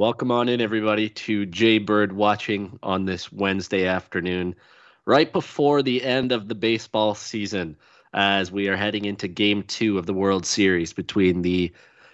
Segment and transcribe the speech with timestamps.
[0.00, 4.56] Welcome on in, everybody, to Jay Bird watching on this Wednesday afternoon,
[5.04, 7.76] right before the end of the baseball season,
[8.14, 11.70] as we are heading into game two of the World Series between the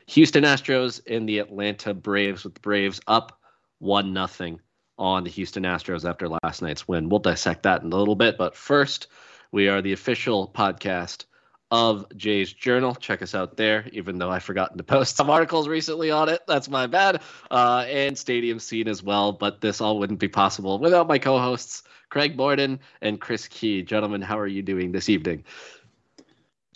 [0.09, 3.39] Houston Astros and the Atlanta Braves, with the Braves up
[3.79, 4.61] 1 nothing
[4.99, 7.09] on the Houston Astros after last night's win.
[7.09, 9.07] We'll dissect that in a little bit, but first,
[9.53, 11.27] we are the official podcast
[11.71, 12.95] of Jay's Journal.
[12.95, 16.41] Check us out there, even though I've forgotten to post some articles recently on it.
[16.47, 17.23] That's my bad.
[17.51, 19.33] Uh, and Stadium Scene as well.
[19.33, 23.83] But this all wouldn't be possible without my co hosts, Craig Borden and Chris Key.
[23.83, 25.45] Gentlemen, how are you doing this evening?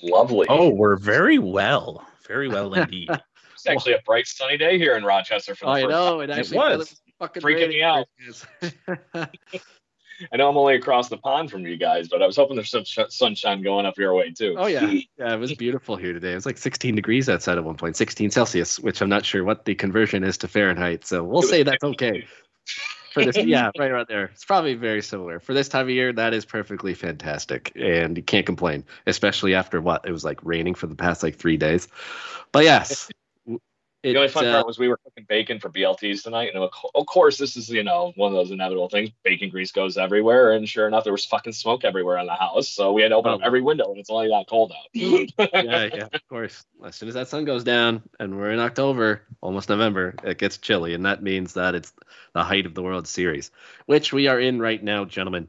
[0.03, 0.47] Lovely.
[0.49, 2.07] Oh, we're very well.
[2.27, 3.09] Very well indeed.
[3.55, 6.21] it's actually a bright sunny day here in Rochester for the I first know.
[6.21, 6.31] time.
[6.31, 7.01] It actually It was.
[7.19, 8.07] fucking Freaking me out.
[10.33, 12.71] I know I'm only across the pond from you guys, but I was hoping there's
[12.71, 14.55] some sh- sunshine going up your way too.
[14.59, 14.87] Oh yeah,
[15.19, 15.35] yeah.
[15.35, 16.33] It was beautiful here today.
[16.33, 19.45] It was like 16 degrees outside at one point, 16 Celsius, which I'm not sure
[19.45, 21.07] what the conversion is to Fahrenheit.
[21.07, 22.27] So we'll say that's okay
[23.13, 23.37] for this.
[23.37, 24.27] Yeah, right around there.
[24.27, 26.13] It's probably very similar for this time of year.
[26.13, 30.75] That is perfectly fantastic, and you can't complain, especially after what it was like raining
[30.75, 31.89] for the past like three days.
[32.53, 33.09] But yes,
[34.03, 37.07] The only fun uh, part was we were cooking bacon for BLTs tonight, and of
[37.07, 39.11] course, this is you know one of those inevitable things.
[39.25, 42.69] Bacon grease goes everywhere, and sure enough, there was fucking smoke everywhere in the house.
[42.69, 43.47] So we had to open up Oh.
[43.47, 44.87] every window, and it's only that cold out.
[44.95, 46.65] yeah, yeah, of course.
[46.83, 50.57] As soon as that sun goes down and we're in October, almost November, it gets
[50.57, 51.93] chilly, and that means that it's
[52.33, 53.51] the height of the World Series,
[53.85, 55.47] which we are in right now, gentlemen.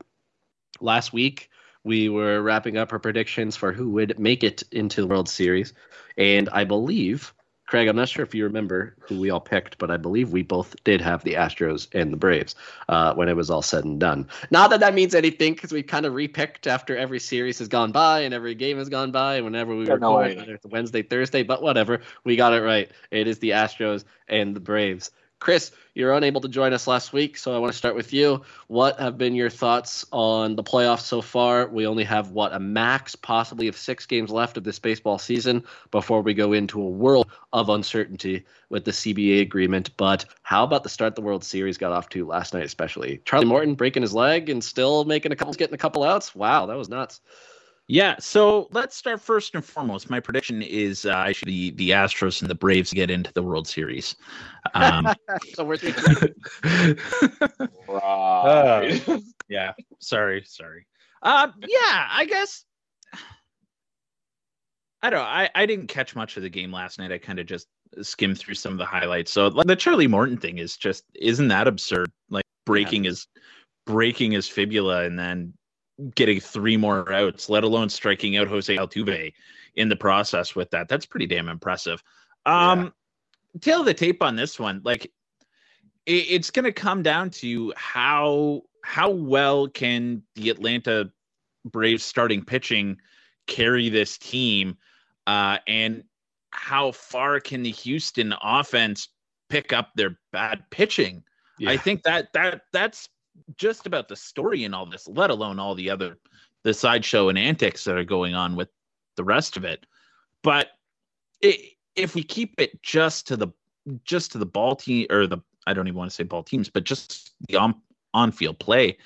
[0.82, 1.50] Last week,
[1.86, 5.74] we were wrapping up our predictions for who would make it into the World Series,
[6.18, 7.34] and I believe,
[7.72, 10.44] Craig, I'm not sure if you remember who we all picked, but I believe we
[10.44, 12.54] both did have the Astros and the Braves
[12.90, 14.28] uh, when it was all said and done.
[14.50, 17.94] Not that that means anything, because we kind of repicked after every series has gone
[17.94, 21.02] by and every game has gone by, and whenever we Don't record, whether it's Wednesday,
[21.02, 22.92] Thursday, but whatever, we got it right.
[23.10, 25.12] It is the Astros and the Braves.
[25.42, 28.44] Chris, you're unable to join us last week, so I want to start with you.
[28.68, 31.68] What have been your thoughts on the playoffs so far?
[31.68, 35.64] We only have what a max, possibly of six games left of this baseball season
[35.90, 39.90] before we go into a world of uncertainty with the CBA agreement.
[39.98, 43.48] But how about the start the World Series got off to last night, especially Charlie
[43.48, 46.36] Morton breaking his leg and still making a couple, getting a couple outs?
[46.36, 47.20] Wow, that was nuts.
[47.88, 50.10] Yeah, so let's start first and foremost.
[50.10, 54.16] My prediction is uh, actually the Astros and the Braves get into the World Series.
[54.74, 55.08] Um,
[55.54, 55.78] so we're
[57.88, 59.04] right.
[59.50, 60.88] yeah, sorry, sorry.
[61.22, 62.64] Uh, yeah, I guess.
[65.04, 65.26] I don't know.
[65.26, 67.12] I, I didn't catch much of the game last night.
[67.12, 67.68] I kind of just
[68.02, 69.32] skimmed through some of the highlights.
[69.32, 72.12] So like, the Charlie Morton thing is just isn't that absurd?
[72.30, 73.28] Like breaking his
[73.86, 75.54] breaking his fibula and then
[76.16, 79.34] getting three more outs, let alone striking out Jose Altuve
[79.76, 80.88] in the process with that.
[80.88, 82.04] That's pretty damn impressive.
[82.46, 82.94] Um
[83.60, 85.06] tail of the tape on this one, like
[86.06, 91.12] it, it's gonna come down to how how well can the Atlanta
[91.66, 92.98] Braves starting pitching
[93.48, 94.78] carry this team
[95.28, 96.04] uh and
[96.52, 99.10] how far can the Houston offense
[99.50, 101.24] pick up their bad pitching
[101.68, 103.10] I think that that that's
[103.58, 106.18] just about the story and all this, let alone all the other
[106.64, 108.70] the sideshow and antics that are going on with
[109.16, 109.86] the rest of it.
[110.44, 110.70] But
[111.42, 113.48] it, if we keep it just to the
[114.04, 116.70] just to the ball team or the I don't even want to say ball teams,
[116.70, 117.76] but just the on
[118.14, 118.98] on field play,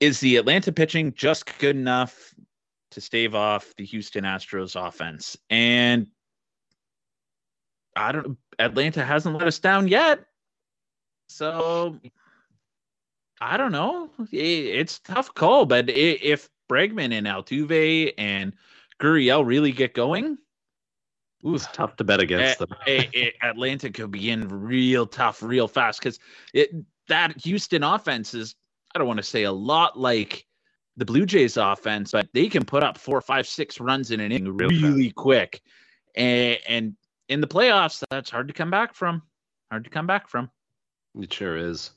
[0.00, 2.34] is the Atlanta pitching just good enough
[2.92, 5.36] to stave off the Houston Astros offense?
[5.50, 6.08] And
[7.96, 10.26] I don't Atlanta hasn't let us down yet.
[11.28, 11.98] So
[13.40, 14.10] I don't know.
[14.32, 18.52] It's tough call, but if Bregman and Altuve and
[19.00, 20.38] Gurriel really get going,
[21.46, 22.76] Ooh, it's tough to bet against eh, them.
[22.86, 26.18] Eh, eh, Atlanta could be in real tough, real fast because
[26.52, 26.70] it
[27.08, 28.54] that Houston offense is
[28.94, 30.46] I don't want to say a lot like
[30.96, 34.32] the Blue Jays offense, but they can put up four, five, six runs in an
[34.32, 35.62] inning really quick.
[36.14, 36.94] And, and
[37.28, 39.22] in the playoffs, that's hard to come back from.
[39.70, 40.50] Hard to come back from.
[41.18, 41.92] It sure is.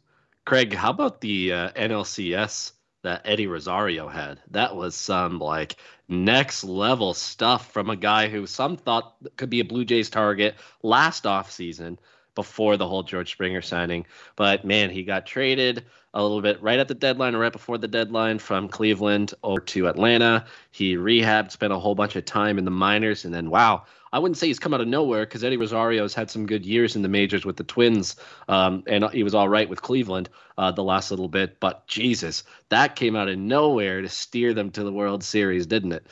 [0.45, 2.73] Craig, how about the uh, NLCS
[3.03, 4.41] that Eddie Rosario had?
[4.51, 5.77] That was some like
[6.09, 10.55] next level stuff from a guy who some thought could be a Blue Jays target
[10.81, 11.97] last offseason
[12.35, 14.05] before the whole George Springer signing.
[14.35, 17.77] But man, he got traded a little bit right at the deadline or right before
[17.77, 20.45] the deadline from Cleveland over to Atlanta.
[20.71, 24.19] He rehabbed, spent a whole bunch of time in the minors, and then wow, I
[24.19, 27.01] wouldn't say he's come out of nowhere because Eddie Rosario's had some good years in
[27.01, 28.15] the majors with the Twins,
[28.47, 31.59] um, and he was all right with Cleveland uh, the last little bit.
[31.59, 35.93] But Jesus, that came out of nowhere to steer them to the World Series, didn't
[35.93, 36.05] it?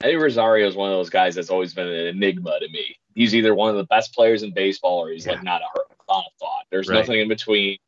[0.00, 2.98] Eddie Rosario is one of those guys that's always been an enigma to me.
[3.16, 5.32] He's either one of the best players in baseball or he's yeah.
[5.32, 6.66] like not a, not a thought.
[6.70, 6.98] There's right.
[6.98, 7.78] nothing in between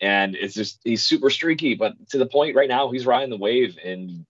[0.00, 1.74] and it's just he's super streaky.
[1.74, 3.78] But to the point right now, he's riding the wave.
[3.82, 4.26] And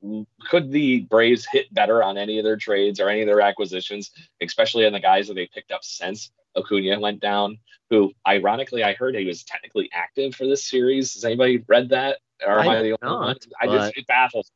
[0.49, 4.11] could the Braves hit better on any of their trades or any of their acquisitions,
[4.41, 7.59] especially on the guys that they picked up since Acuna went down?
[7.91, 11.15] Who, ironically, I heard he was technically active for this series.
[11.15, 12.19] Has anybody read that?
[12.47, 13.37] Or am I, I the only one?
[13.61, 14.51] I just it baffles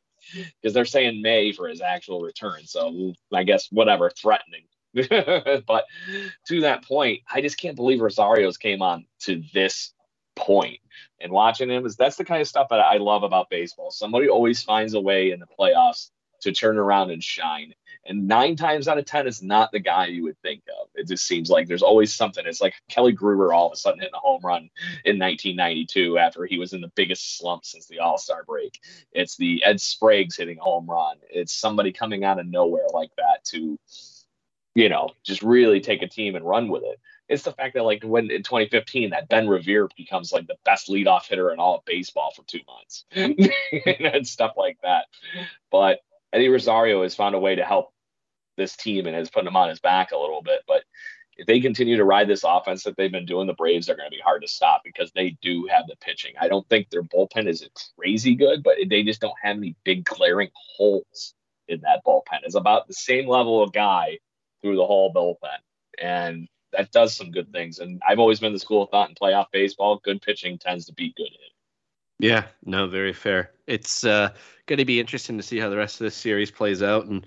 [0.61, 2.65] because they're saying May for his actual return.
[2.65, 4.63] So I guess whatever, threatening.
[5.67, 5.85] but
[6.47, 9.93] to that point, I just can't believe Rosario's came on to this
[10.35, 10.79] point.
[11.21, 13.91] and watching him is that's the kind of stuff that I love about baseball.
[13.91, 16.09] Somebody always finds a way in the playoffs
[16.41, 17.73] to turn around and shine.
[18.05, 20.87] And nine times out of ten is not the guy you would think of.
[20.95, 22.45] It just seems like there's always something.
[22.47, 24.69] It's like Kelly Gruber all of a sudden hitting a home run
[25.03, 28.79] in 1992 after he was in the biggest slump since the All Star break.
[29.11, 31.17] It's the Ed Sprague's hitting a home run.
[31.29, 33.77] It's somebody coming out of nowhere like that to,
[34.75, 36.99] you know, just really take a team and run with it.
[37.27, 40.89] It's the fact that like when in 2015 that Ben Revere becomes like the best
[40.89, 43.05] leadoff hitter in all of baseball for two months
[44.11, 45.05] and stuff like that.
[45.71, 45.99] But
[46.33, 47.93] Eddie Rosario has found a way to help
[48.57, 50.61] this team and has put him on his back a little bit.
[50.67, 50.83] But
[51.37, 54.09] if they continue to ride this offense that they've been doing, the Braves are going
[54.09, 56.33] to be hard to stop because they do have the pitching.
[56.39, 57.67] I don't think their bullpen is
[57.97, 61.33] crazy good, but they just don't have any big glaring holes
[61.67, 62.41] in that bullpen.
[62.43, 64.19] It's about the same level of guy
[64.61, 65.59] through the whole bullpen.
[66.01, 67.79] And that does some good things.
[67.79, 69.99] And I've always been the school of thought in playoff baseball.
[70.03, 71.49] Good pitching tends to beat good hitting.
[72.19, 73.51] Yeah, no, very fair.
[73.65, 74.29] It's uh,
[74.65, 77.05] going to be interesting to see how the rest of this series plays out.
[77.05, 77.25] And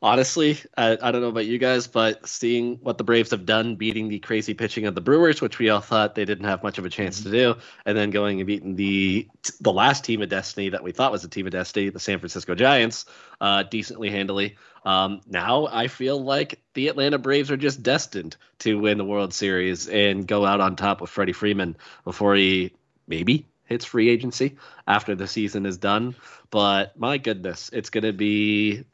[0.00, 3.76] honestly, I, I, don't know about you guys, but seeing what the Braves have done,
[3.76, 6.78] beating the crazy pitching of the Brewers, which we all thought they didn't have much
[6.78, 7.54] of a chance to do,
[7.84, 9.28] and then going and beating the
[9.60, 12.18] the last team of destiny that we thought was a team of destiny, the San
[12.18, 13.06] Francisco Giants,
[13.40, 14.56] uh, decently handily.
[14.84, 19.34] Um, now I feel like the Atlanta Braves are just destined to win the World
[19.34, 22.72] Series and go out on top with Freddie Freeman before he
[23.06, 26.14] maybe hits free agency after the season is done.
[26.50, 28.84] But my goodness, it's going to be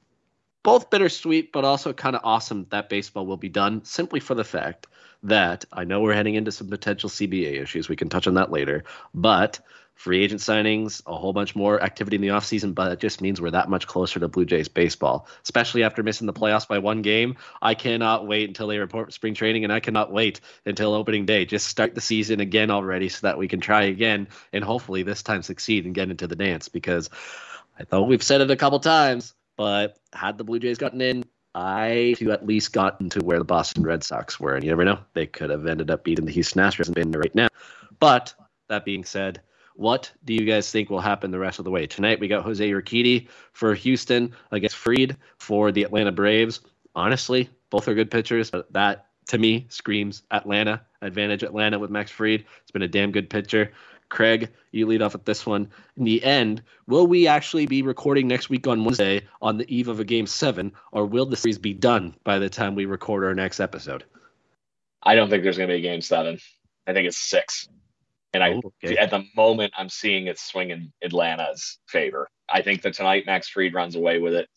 [0.65, 4.43] both bittersweet, but also kind of awesome that baseball will be done simply for the
[4.43, 4.89] fact
[5.23, 7.89] that I know we're heading into some potential CBA issues.
[7.89, 8.85] We can touch on that later.
[9.15, 9.61] But
[9.95, 13.41] free agent signings, a whole bunch more activity in the offseason, but it just means
[13.41, 17.03] we're that much closer to Blue Jays baseball, especially after missing the playoffs by one
[17.03, 17.37] game.
[17.63, 21.45] I cannot wait until they report spring training, and I cannot wait until opening day.
[21.45, 25.23] Just start the season again already so that we can try again and hopefully this
[25.23, 27.11] time succeed and get into the dance because
[27.79, 31.25] I thought we've said it a couple times, but had the Blue Jays gotten in,
[31.55, 34.85] I to at least gotten to where the Boston Red Sox were, and you never
[34.85, 37.49] know, they could have ended up beating the Houston Astros and been there right now.
[38.01, 38.35] But
[38.69, 39.41] that being said,
[39.77, 41.87] what do you guys think will happen the rest of the way?
[41.87, 46.61] Tonight we got Jose Urquidy for Houston against Fried for the Atlanta Braves.
[46.95, 51.43] Honestly, both are good pitchers, but that to me screams Atlanta advantage.
[51.43, 52.45] Atlanta with Max Fried.
[52.63, 53.73] It's been a damn good pitcher.
[54.15, 55.69] Craig, you lead off with this one.
[55.97, 59.89] In the end, will we actually be recording next week on Wednesday on the eve
[59.89, 63.25] of a game seven, or will the series be done by the time we record
[63.25, 64.05] our next episode?
[65.03, 66.39] I don't think there's going to be a game seven.
[66.87, 67.69] I think it's six.
[68.33, 68.97] And I, Oh, okay.
[68.97, 72.29] at the moment, I'm seeing it swing in Atlanta's favor.
[72.49, 74.49] I think that tonight Max Fried runs away with it,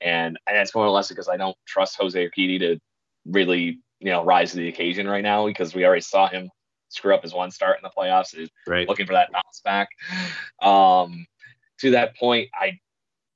[0.00, 2.80] and and it's more or less because I don't trust Jose Urquidy to
[3.24, 6.50] really, you know, rise to the occasion right now because we already saw him
[6.90, 8.36] screw up his one start in the playoffs.
[8.38, 8.86] is Right.
[8.88, 9.88] looking for that bounce back.
[10.60, 11.26] Um,
[11.80, 12.78] to that point, I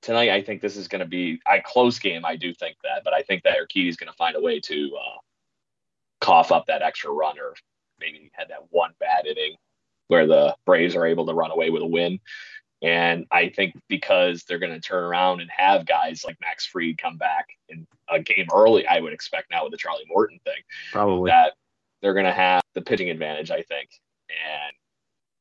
[0.03, 2.25] tonight I think this is going to be a close game.
[2.27, 4.97] I do think that, but I think that Urquidy's going to find a way to
[4.97, 5.19] uh,
[6.21, 7.55] cough up that extra run, or
[7.99, 9.57] maybe had that one bad inning
[10.09, 12.21] where the Braves are able to run away with a win.
[12.83, 16.99] And I think because they're going to turn around and have guys like Max Fried
[16.99, 20.61] come back in a game early, I would expect now with the Charlie Morton thing
[20.93, 21.31] Probably.
[21.31, 21.55] that
[22.03, 23.91] they're going to have the pitching advantage, I think.
[24.29, 24.73] And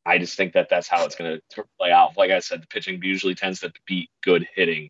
[0.05, 2.17] I just think that that's how it's going to play out.
[2.17, 4.89] Like I said, the pitching usually tends to beat good hitting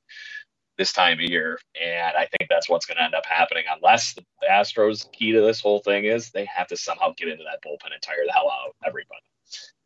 [0.77, 1.59] this time of year.
[1.81, 5.41] And I think that's what's going to end up happening unless the Astros' key to
[5.41, 8.33] this whole thing is they have to somehow get into that bullpen and tire the
[8.33, 9.21] hell out of everybody.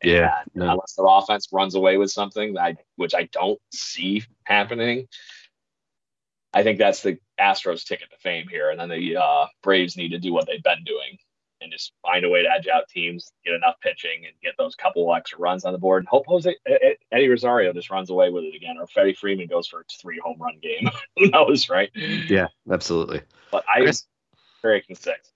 [0.04, 0.72] Yeah, And.
[0.72, 5.08] Unless their offense runs away with something that I, which I don't see happening.
[6.54, 8.70] I think that's the Astros ticket to fame here.
[8.70, 11.18] And then the uh, Braves need to do what they've been doing
[11.62, 14.76] and just find a way to edge out teams, get enough pitching, and get those
[14.76, 16.02] couple extra runs on the board.
[16.02, 16.56] And hope Jose
[17.12, 20.20] Eddie Rosario just runs away with it again, or Freddie Freeman goes for a three
[20.24, 20.90] home run game.
[21.18, 21.90] Who knows, right?
[21.96, 23.22] Yeah, absolutely.
[23.52, 24.06] But I Chris?
[24.62, 25.32] very six.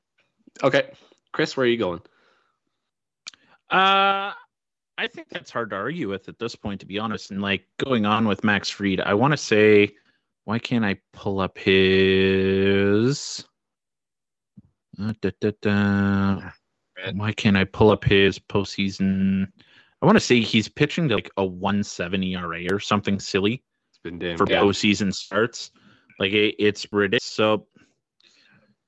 [0.63, 0.91] Okay.
[1.31, 2.01] Chris, where are you going?
[3.69, 4.33] Uh,
[4.97, 7.31] I think that's hard to argue with at this point, to be honest.
[7.31, 9.91] And like going on with Max Fried, I want to say,
[10.43, 13.45] why can't I pull up his?
[15.01, 16.51] Uh, da, da, da.
[17.13, 19.47] Why can't I pull up his postseason?
[20.01, 23.99] I want to say he's pitching to like a 170 ERA or something silly It's
[24.03, 24.45] been damn for.
[24.45, 25.71] Postseason starts.
[26.19, 27.23] Like it, it's ridiculous.
[27.23, 27.67] So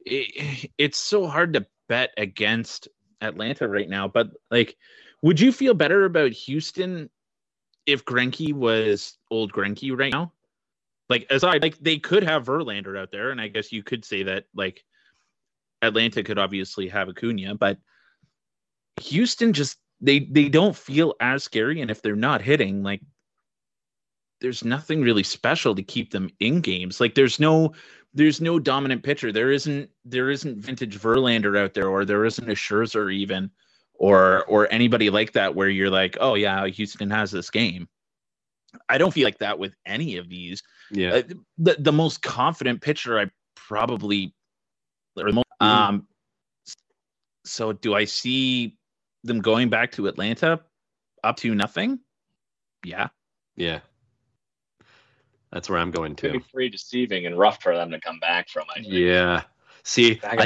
[0.06, 2.88] it, it's so hard to bet against
[3.22, 4.08] Atlanta right now.
[4.08, 4.76] But like,
[5.24, 7.10] would you feel better about Houston
[7.86, 10.32] if Greinke was old Greinke right now?
[11.10, 14.24] Like aside, like they could have Verlander out there, and I guess you could say
[14.24, 14.84] that like
[15.84, 17.78] Atlanta could obviously have Acuna, but
[19.02, 23.02] Houston just they they don't feel as scary, and if they're not hitting, like
[24.42, 27.00] there's nothing really special to keep them in games.
[27.00, 27.74] Like there's no
[28.14, 29.32] there's no dominant pitcher.
[29.32, 33.50] There isn't there isn't vintage Verlander out there, or there isn't a Scherzer even,
[33.94, 37.88] or or anybody like that where you're like, oh yeah, Houston has this game.
[38.90, 40.62] I don't feel like that with any of these.
[40.92, 41.16] Yeah.
[41.16, 41.22] Uh,
[41.58, 44.34] the the most confident pitcher I probably
[45.16, 46.08] or the most, um
[47.46, 48.78] so do I see
[49.24, 50.62] them going back to Atlanta
[51.24, 52.00] up to nothing?
[52.84, 53.10] Yeah.
[53.56, 53.80] Yeah.
[55.52, 56.40] That's where I'm going Could to.
[56.40, 58.66] be free deceiving and rough for them to come back from.
[58.72, 58.88] I think.
[58.88, 59.44] Yeah.
[59.84, 60.46] See, Back I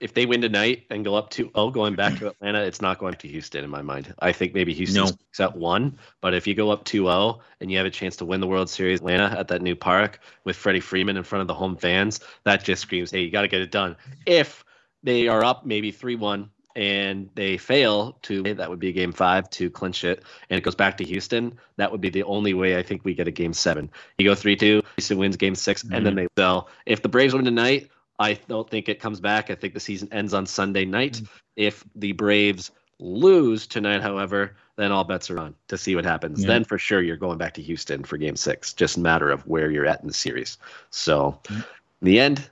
[0.00, 0.14] in think the line.
[0.14, 2.98] if they win tonight and go up to oh going back to Atlanta, it's not
[2.98, 4.14] going to Houston in my mind.
[4.18, 5.44] I think maybe Houston No.
[5.44, 8.40] at one, but if you go up 2-0 and you have a chance to win
[8.40, 11.54] the World Series Atlanta at that new park with Freddie Freeman in front of the
[11.54, 13.96] home fans, that just screams, hey, you got to get it done.
[14.26, 14.64] If
[15.02, 19.70] they are up maybe 3-1 and they fail to that would be game 5 to
[19.70, 22.82] clinch it and it goes back to Houston, that would be the only way I
[22.82, 23.90] think we get a game 7.
[24.18, 26.16] You go 3-2, Houston wins game 6 and then mm-hmm.
[26.16, 26.68] they sell.
[26.84, 29.50] If the Braves win tonight, I don't think it comes back.
[29.50, 31.18] I think the season ends on Sunday night.
[31.18, 31.24] Hmm.
[31.56, 36.40] If the Braves lose tonight, however, then all bets are on to see what happens.
[36.40, 36.48] Yeah.
[36.48, 38.72] Then for sure you're going back to Houston for game six.
[38.72, 40.58] Just a matter of where you're at in the series.
[40.90, 41.56] So hmm.
[41.56, 41.64] in
[42.02, 42.48] the end,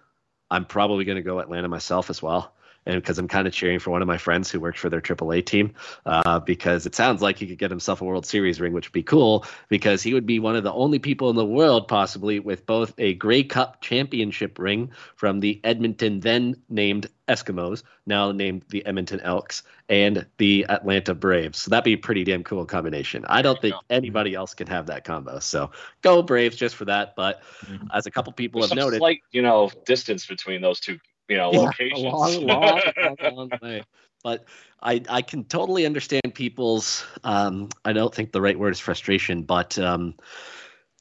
[0.51, 2.54] I'm probably going to go Atlanta myself as well.
[2.87, 5.01] And because I'm kind of cheering for one of my friends who works for their
[5.01, 5.75] AAA team,
[6.07, 8.93] uh, because it sounds like he could get himself a World Series ring, which would
[8.93, 12.41] be cool because he would be one of the only people in the world possibly
[12.41, 18.65] with both a Grey Cup championship ring from the Edmonton then named Eskimos, now named
[18.69, 21.63] the Edmonton Elks, and the Atlanta Braves.
[21.63, 23.25] So that'd be a pretty damn cool combination.
[23.29, 25.39] I don't think anybody else can have that combo.
[25.39, 25.71] So
[26.03, 27.17] go Braves just for that.
[27.17, 27.89] But Mhm.
[27.93, 30.99] as a couple people There's have some noted, slight, you know, distance between those two,
[31.29, 32.01] you know, yeah, locations.
[32.01, 32.81] A long, long,
[33.23, 33.83] long, long way.
[34.23, 34.47] But
[34.83, 39.43] I, I can totally understand people's, um, I don't think the right word is frustration,
[39.43, 40.15] but um,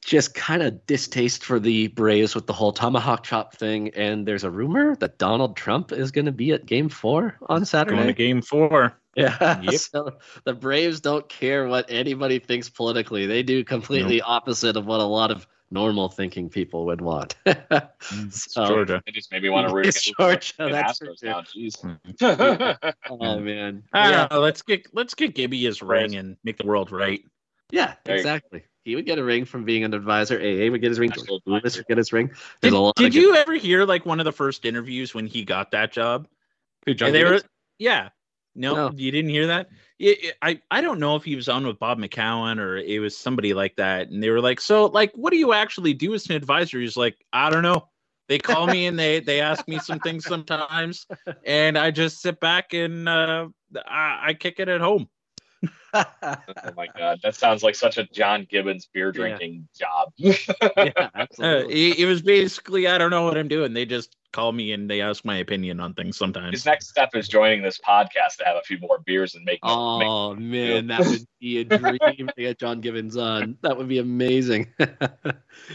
[0.04, 3.88] just kind of distaste for the Braves with the whole tomahawk chop thing.
[3.94, 7.64] And there's a rumor that Donald Trump is going to be at game four on
[7.64, 7.96] Saturday.
[7.96, 9.00] Going to game four.
[9.16, 9.60] Yeah.
[9.60, 9.74] Yep.
[9.74, 13.26] So the Braves don't care what anybody thinks politically.
[13.26, 17.34] They do completely opposite of what a lot of normal thinking people would want.
[17.46, 19.02] It's So- Georgia.
[19.06, 21.42] I just maybe want to root It's against Georgia, the that's Astros now.
[21.42, 21.80] Jeez.
[21.80, 23.10] Hmm.
[23.20, 23.82] oh man.
[23.92, 24.36] Ah, Yeah.
[24.38, 27.22] let's get let's get Gibby his ring and make the world right.
[27.70, 28.64] Yeah, There exactly.
[28.84, 30.38] He would get a ring from being an advisor.
[30.38, 31.10] AA would get his ring.
[31.10, 32.30] National Lewis would get his ring.
[32.60, 35.26] There's Did, did of good- you ever hear like one of the first interviews when
[35.26, 36.28] he got that job?
[36.86, 37.40] Who, John they were
[37.78, 38.10] yeah.
[38.54, 38.92] No, No.
[38.94, 39.68] you didn't hear that.
[40.04, 43.16] It, I I don't know if he was on with Bob McCown or it was
[43.16, 46.28] somebody like that, and they were like, "So, like, what do you actually do as
[46.28, 47.88] an advisor?" He's like, "I don't know.
[48.28, 51.06] They call me and they they ask me some things sometimes,
[51.46, 53.48] and I just sit back and uh,
[53.86, 55.08] I, I kick it at home."
[55.94, 60.12] Oh my god, that sounds like such a John Gibbons beer drinking job.
[60.16, 60.34] yeah,
[61.40, 63.72] Uh, it, it was basically, I don't know what I'm doing.
[63.74, 66.50] They just call me and they ask my opinion on things sometimes.
[66.52, 69.60] His next step is joining this podcast to have a few more beers and make.
[69.62, 73.56] make Oh man, that would be a dream to get John Gibbons on.
[73.62, 74.72] That would be amazing.
[74.80, 74.88] uh,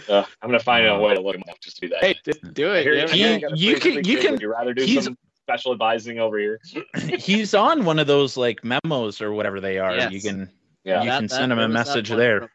[0.09, 2.03] I'm gonna find a way to look him up just to do that.
[2.03, 2.83] hey, just do it.
[2.83, 3.07] Here- yeah.
[3.07, 4.31] He- here I got a you can- You can.
[4.33, 5.17] Would you rather do he's- some
[5.49, 6.59] special advising over here?
[7.17, 9.95] He's on one of those like memos or whatever they are.
[9.95, 10.11] Yes.
[10.11, 10.49] You can
[10.83, 11.03] Yeah.
[11.03, 12.49] You can send him a there was that message there.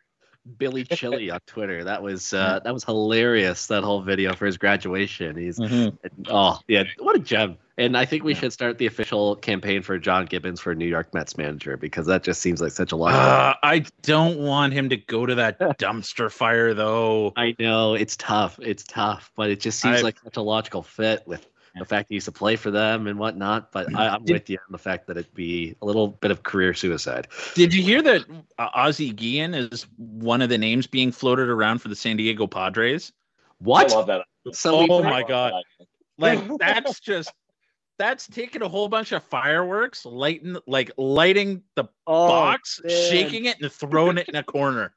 [0.58, 1.84] Billy Chili on Twitter.
[1.84, 3.66] That was uh, that was hilarious.
[3.68, 5.36] That whole video for his graduation.
[5.36, 5.58] He's
[6.28, 7.56] oh yeah, what a gem.
[7.76, 8.40] And I think we Yeah.
[8.40, 12.22] should start the official campaign for John Gibbons for New York Mets manager because that
[12.22, 13.14] just seems like such a lot.
[13.14, 17.32] Uh, I don't want him to go to that dumpster fire though.
[17.36, 18.58] I know it's tough.
[18.62, 21.48] It's tough, but it just seems I- like such a logical fit with Yeah.
[21.76, 23.72] The fact that he used to play for them and whatnot.
[23.72, 26.30] But I, I'm Did- with you on the fact that it'd be a little bit
[26.30, 27.28] of career suicide.
[27.54, 28.24] Did you hear that
[28.58, 32.46] uh, Ozzie Guillen is one of the names being floated around for the San Diego
[32.46, 33.12] Padres?
[33.58, 33.90] What?
[33.92, 34.22] I love that.
[34.52, 35.52] So Oh my God.
[36.18, 37.32] Like that's just
[37.98, 43.10] that's taking a whole bunch of fireworks, lighting like lighting the Oh, box, man.
[43.10, 44.92] shaking it, and throwing it in a corner.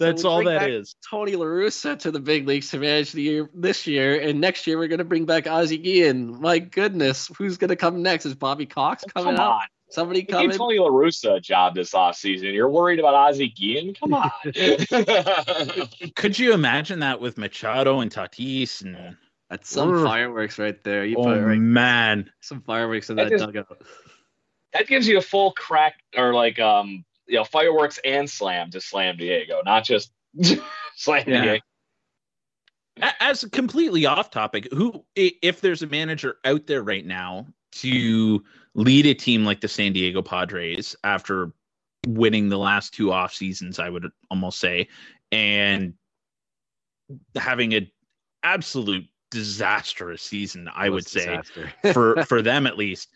[0.00, 0.94] So That's all bring that back is.
[1.10, 4.66] Tony La Russa to the big leagues to manage the year this year, and next
[4.66, 6.40] year we're gonna bring back Ozzie Guillen.
[6.40, 8.24] My goodness, who's gonna come next?
[8.24, 9.52] Is Bobby Cox coming Come out?
[9.52, 9.62] on.
[9.90, 10.56] Somebody You gave coming?
[10.56, 12.54] Tony La Russa a job this offseason.
[12.54, 13.92] You're worried about Ozzie Guillen?
[13.94, 14.30] Come on.
[16.16, 19.16] Could you imagine that with Machado and Tatis and
[19.50, 20.04] That's some Urgh.
[20.04, 21.04] fireworks right there.
[21.04, 23.82] You oh put right, man, some fireworks in That that is- dugout.
[24.72, 28.80] that gives you a full crack or like um you know fireworks and slam to
[28.80, 30.10] slam Diego, not just
[30.96, 31.42] slam Yeah.
[31.42, 31.64] Diego.
[33.00, 38.42] A- as completely off topic, who if there's a manager out there right now to
[38.74, 41.52] lead a team like the San Diego Padres after
[42.06, 44.88] winning the last two off seasons, I would almost say,
[45.32, 45.94] and
[47.36, 47.90] having an
[48.42, 51.72] absolute disastrous season, I would say disaster.
[51.92, 53.08] for for them at least.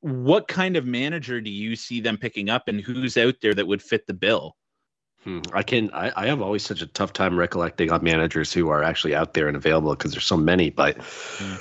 [0.00, 3.66] What kind of manager do you see them picking up, and who's out there that
[3.66, 4.56] would fit the bill?
[5.22, 5.90] Hmm, I can.
[5.92, 9.34] I, I have always such a tough time recollecting on managers who are actually out
[9.34, 10.70] there and available because there's so many.
[10.70, 11.60] But Mm.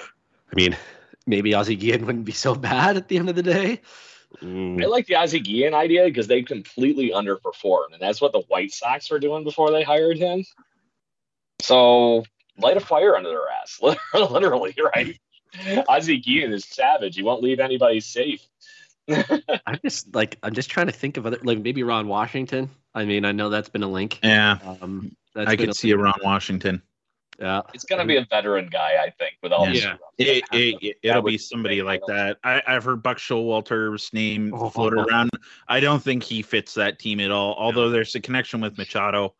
[0.52, 0.78] I mean,
[1.26, 3.82] maybe Ozzie Guillen wouldn't be so bad at the end of the day.
[4.42, 8.72] I like the Ozzie Guillen idea because they completely underperformed, and that's what the White
[8.72, 10.44] Sox were doing before they hired him.
[11.62, 12.24] So
[12.58, 13.80] light a fire under their ass,
[14.13, 15.18] literally, right?
[15.88, 17.16] Ozzie Guillen is savage.
[17.16, 18.42] He won't leave anybody safe.
[19.10, 22.70] I'm just like I'm just trying to think of other like maybe Ron Washington.
[22.96, 24.20] I mean, I know that's been a link.
[24.24, 26.82] Yeah, Um, that's I been could see a Ron Washington.
[27.39, 29.98] Yeah, It's gonna be a veteran guy, I think, with all Yeah.
[30.18, 30.28] these.
[30.28, 31.86] It, it, it, it'll be be somebody great.
[31.86, 32.38] like that.
[32.44, 34.70] I, I've heard Buck Showalter's name Oh.
[34.70, 35.32] floated around.
[35.68, 37.56] I don't think he fits that team at all.
[37.58, 39.34] Although there's a connection with Machado,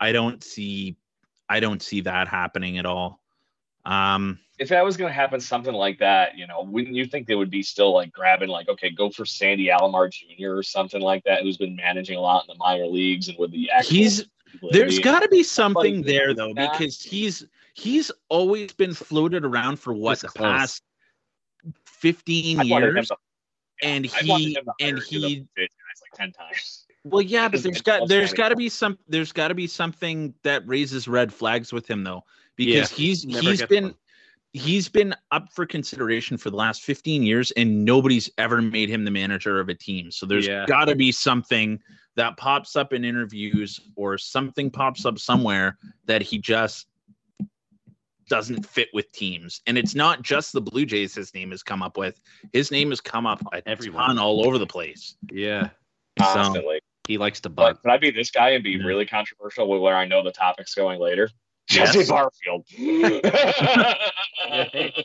[0.00, 0.96] I don't see,
[1.46, 3.20] I don't see that happening at all.
[3.84, 7.26] Um, if that was going to happen, something like that, you know, wouldn't you think
[7.26, 10.56] they would be still like grabbing, like, okay, go for Sandy Alomar Jr.
[10.56, 13.50] or something like that, who's been managing a lot in the minor leagues and with
[13.50, 14.24] the actual he's
[14.70, 16.78] there's got to be something Somebody there though that.
[16.78, 20.82] because he's he's always been floated around for what the past
[21.86, 23.16] 15 I years to-
[23.82, 25.70] and he and hire he like
[26.14, 26.86] ten times.
[27.04, 29.54] Well, yeah, but Because there's it's got there's got to be some there's got to
[29.54, 32.24] be something that raises red flags with him though,
[32.56, 33.94] because Yeah, he's he's been one.
[34.54, 39.04] He's been up for consideration for the last 15 years, and nobody's ever made him
[39.04, 40.10] the manager of a team.
[40.10, 40.64] So there's Yeah.
[40.66, 41.80] got to be something
[42.14, 46.86] that pops up in interviews or something pops up somewhere that he just
[48.28, 49.60] doesn't fit with teams.
[49.66, 52.18] And it's not just the Blue Jays his name has come up with.
[52.52, 54.06] His name has come up a Everyone.
[54.06, 55.16] ton all over the place.
[55.32, 55.70] yeah.
[56.18, 56.78] Constantly.
[57.08, 57.74] He likes to bunt.
[57.76, 58.84] But could I be this guy and be Yeah.
[58.84, 61.28] really controversial with where I know the topic's going later?
[61.70, 61.94] Yes.
[61.94, 62.66] Jesse Barfield.
[62.68, 63.20] hey,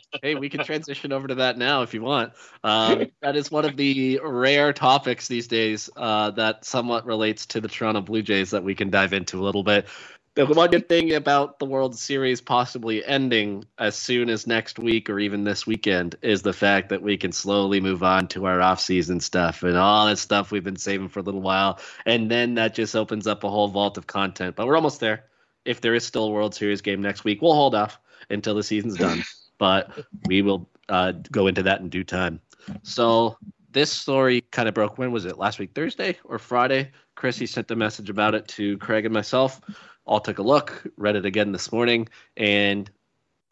[0.22, 2.32] hey, we can transition over to that now if you want.
[2.62, 7.60] Um, that is one of the rare topics these days uh, that somewhat relates to
[7.60, 9.86] the Toronto Blue Jays that we can dive into a little bit.
[10.34, 15.10] The one good thing about the World Series possibly ending as soon as next week
[15.10, 18.60] or even this weekend is the fact that we can slowly move on to our
[18.60, 22.54] off-season stuff and all that stuff we've been saving for a little while, and then
[22.54, 24.54] that just opens up a whole vault of content.
[24.54, 25.24] But we're almost there.
[25.64, 27.98] If there is still a World Series game next week, we'll hold off
[28.30, 29.22] until the season's done.
[29.58, 29.90] but
[30.26, 32.40] we will uh, go into that in due time.
[32.82, 33.36] So
[33.70, 34.98] this story kind of broke.
[34.98, 35.38] When was it?
[35.38, 36.90] Last week, Thursday or Friday?
[37.14, 39.60] Chrissy sent a message about it to Craig and myself.
[40.06, 42.90] All took a look, read it again this morning, and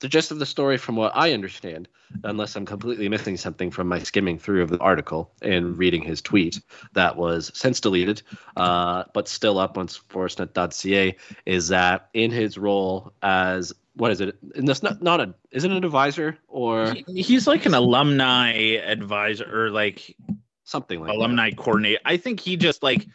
[0.00, 1.88] the gist of the story, from what I understand,
[2.24, 6.22] unless I'm completely missing something from my skimming through of the article and reading his
[6.22, 6.60] tweet
[6.92, 8.22] that was since deleted,
[8.56, 14.38] uh, but still up on sportsnet.ca, is that in his role as what is it?
[14.54, 18.52] And that's not not a is it an advisor or he, he's like an alumni
[18.76, 20.16] advisor or like
[20.64, 21.56] something like alumni that.
[21.56, 22.00] coordinator.
[22.04, 23.06] I think he just like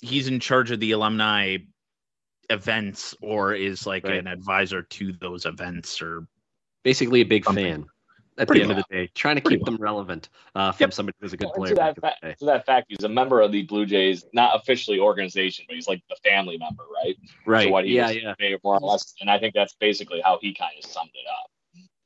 [0.00, 1.58] he's in charge of the alumni
[2.50, 4.18] events or is like right.
[4.18, 6.26] an advisor to those events or
[6.82, 7.64] basically a big something.
[7.64, 7.86] fan
[8.38, 8.78] at Pretty the end well.
[8.78, 9.76] of the day, trying to Pretty keep well.
[9.76, 10.94] them relevant uh, from yep.
[10.94, 11.70] somebody who's a good player.
[11.70, 14.98] To that, fa- to that, fact, he's a member of the Blue Jays, not officially
[14.98, 17.16] organization, but he's like the family member, right?
[17.46, 17.64] Right.
[17.64, 18.56] So what he yeah, yeah.
[18.62, 21.50] More or less, and I think that's basically how he kind of summed it up.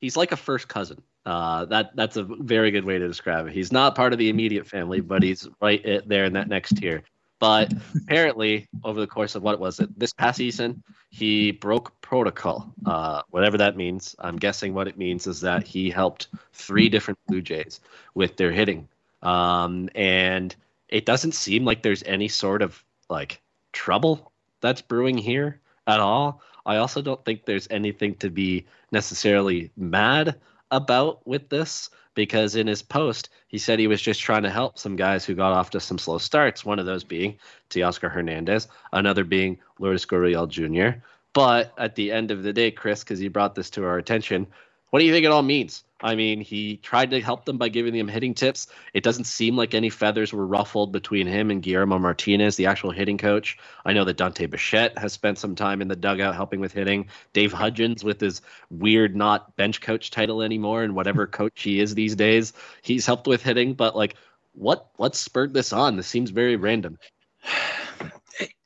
[0.01, 1.01] He's like a first cousin.
[1.25, 3.53] Uh, that that's a very good way to describe it.
[3.53, 7.03] He's not part of the immediate family, but he's right there in that next tier.
[7.43, 12.73] But apparently, over the course of what was it this past season, he broke protocol,
[12.85, 14.15] uh, whatever that means.
[14.19, 17.81] I'm guessing what it means is that he helped three different Blue Jays
[18.15, 18.87] with their hitting,
[19.23, 20.55] um, and
[20.87, 23.41] it doesn't seem like there's any sort of like
[23.73, 26.41] trouble that's brewing here at all.
[26.65, 30.39] I also don't think there's anything to be necessarily mad
[30.71, 34.77] about with this because in his post he said he was just trying to help
[34.77, 36.65] some guys who got off to some slow starts.
[36.65, 37.37] One of those being
[37.69, 40.99] Teoscar Hernandez, another being Lourdes Gurriel Jr.
[41.33, 44.47] But at the end of the day, Chris, because you brought this to our attention,
[44.91, 45.83] what do you think it all means?
[46.03, 48.67] I mean, he tried to help them by giving them hitting tips.
[48.93, 52.91] It doesn't seem like any feathers were ruffled between him and Guillermo Martinez, the actual
[52.91, 53.57] hitting coach.
[53.85, 57.07] I know that Dante Bichette has spent some time in the dugout helping with hitting.
[57.31, 61.95] Dave Hudgens, with his weird not bench coach title anymore and whatever coach he is
[61.95, 63.73] these days, he's helped with hitting.
[63.73, 64.15] But like,
[64.51, 65.95] what what spurred this on?
[65.95, 66.99] This seems very random.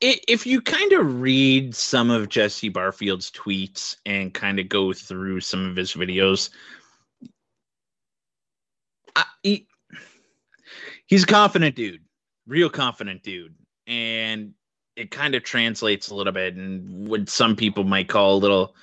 [0.00, 5.40] If you kind of read some of Jesse Barfield's tweets and kind of go through
[5.40, 6.50] some of his videos,
[9.42, 9.66] he,
[11.06, 12.02] he's a confident dude,
[12.46, 13.54] real confident dude,
[13.86, 14.52] and
[14.96, 18.74] it kind of translates a little bit, and what some people might call a little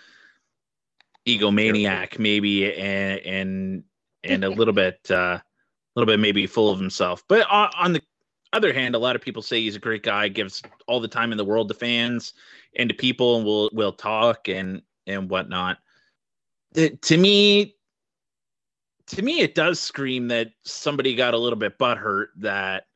[1.27, 3.83] egomaniac, maybe, and and
[4.23, 5.43] and a little bit, uh, a
[5.95, 7.23] little bit maybe full of himself.
[7.27, 8.01] But on, on the
[8.53, 11.31] other hand, a lot of people say he's a great guy, gives all the time
[11.31, 12.33] in the world to fans
[12.75, 15.77] and to people, and we'll we'll talk and and whatnot.
[16.73, 17.74] To me,
[19.07, 22.87] to me, it does scream that somebody got a little bit butthurt that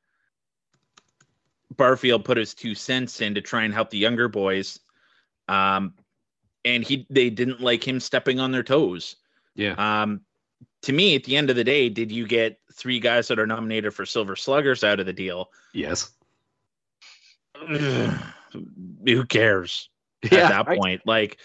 [1.75, 4.79] Barfield put his two cents in to try and help the younger boys.
[5.47, 5.93] Um,
[6.65, 9.15] and he they didn't like him stepping on their toes.
[9.55, 9.73] Yeah.
[9.77, 10.21] Um,
[10.83, 13.47] to me, at the end of the day, did you get three guys that are
[13.47, 15.49] nominated for Silver Sluggers out of the deal?
[15.73, 16.11] Yes.
[17.67, 19.89] Who cares
[20.23, 20.79] yeah, at that right.
[20.79, 21.01] point?
[21.05, 21.37] Like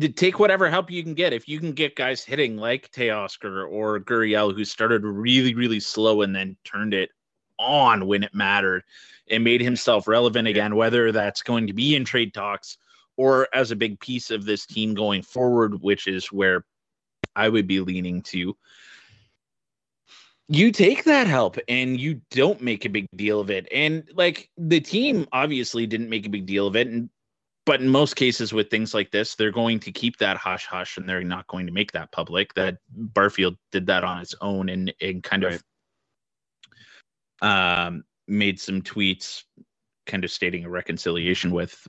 [0.00, 1.32] take whatever help you can get.
[1.32, 6.22] If you can get guys hitting like Teoscar or Gurriel, who started really, really slow
[6.22, 7.10] and then turned it
[7.58, 8.82] on when it mattered
[9.30, 12.76] and made himself relevant again, whether that's going to be in trade talks
[13.16, 16.64] or as a big piece of this team going forward, which is where
[17.36, 18.56] I would be leaning to.
[20.48, 23.68] You take that help and you don't make a big deal of it.
[23.72, 26.88] And like the team obviously didn't make a big deal of it.
[26.88, 27.08] And
[27.64, 30.96] but in most cases with things like this they're going to keep that hush hush
[30.96, 34.68] and they're not going to make that public that barfield did that on its own
[34.68, 35.54] and, and kind right.
[35.54, 35.62] of
[37.42, 39.42] um, made some tweets
[40.06, 41.86] kind of stating a reconciliation with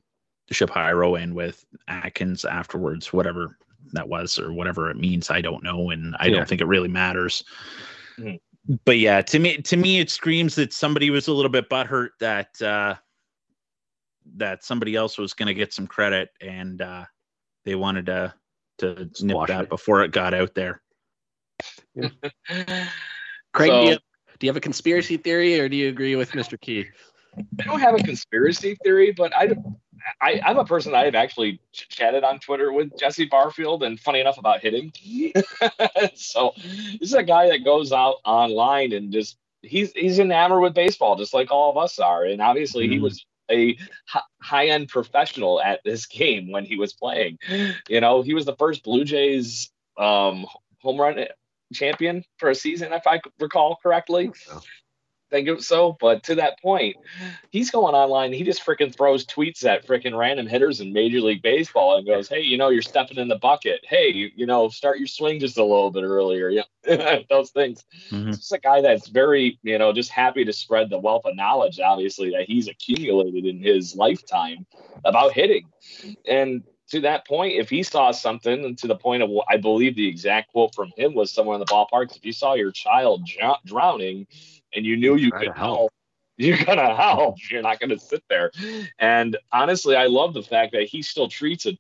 [0.51, 3.57] Shapiro and with Atkins afterwards, whatever
[3.93, 5.29] that was or whatever it means.
[5.29, 6.37] I don't know, and I yeah.
[6.37, 7.43] don't think it really matters.
[8.19, 8.77] Mm-hmm.
[8.85, 12.09] But yeah, to me, to me, it screams that somebody was a little bit butthurt
[12.19, 12.95] that uh,
[14.35, 17.05] that somebody else was going to get some credit and uh,
[17.65, 18.33] they wanted to
[18.79, 19.69] to nip that it.
[19.69, 20.81] before it got out there.
[21.95, 22.09] Yeah.
[23.53, 23.99] Craig, so, do, you have,
[24.39, 26.59] do you have a conspiracy theory or do you agree with Mr.
[26.59, 26.87] Key?
[27.59, 29.53] I don't have a conspiracy theory, but I,
[30.21, 34.19] I am a person I've actually ch- chatted on Twitter with Jesse Barfield, and funny
[34.19, 34.91] enough about hitting.
[36.15, 40.73] so this is a guy that goes out online and just he's he's enamored with
[40.73, 42.25] baseball, just like all of us are.
[42.25, 42.93] And obviously, mm-hmm.
[42.93, 43.77] he was a
[44.41, 47.37] high end professional at this game when he was playing.
[47.87, 50.45] You know, he was the first Blue Jays um,
[50.81, 51.25] home run
[51.73, 54.31] champion for a season, if I recall correctly.
[55.33, 56.95] Think it so, but to that point,
[57.49, 58.31] he's going online.
[58.31, 62.29] He just freaking throws tweets at freaking random hitters in Major League Baseball and goes,
[62.29, 63.81] "Hey, you know, you're stepping in the bucket.
[63.83, 66.63] Hey, you, you know, start your swing just a little bit earlier." Yeah,
[67.29, 67.83] those things.
[68.11, 68.29] Mm-hmm.
[68.29, 71.79] It's a guy that's very, you know, just happy to spread the wealth of knowledge,
[71.79, 74.65] obviously, that he's accumulated in his lifetime
[75.03, 75.65] about hitting.
[76.27, 79.95] And to that point, if he saw something, and to the point of I believe
[79.95, 83.27] the exact quote from him was somewhere in the ballpark, if you saw your child
[83.65, 84.27] drowning
[84.75, 85.91] and you knew you could help,
[86.37, 87.37] you're gonna help.
[87.49, 88.51] You're not gonna sit there.
[88.99, 91.77] And honestly, I love the fact that he still treats it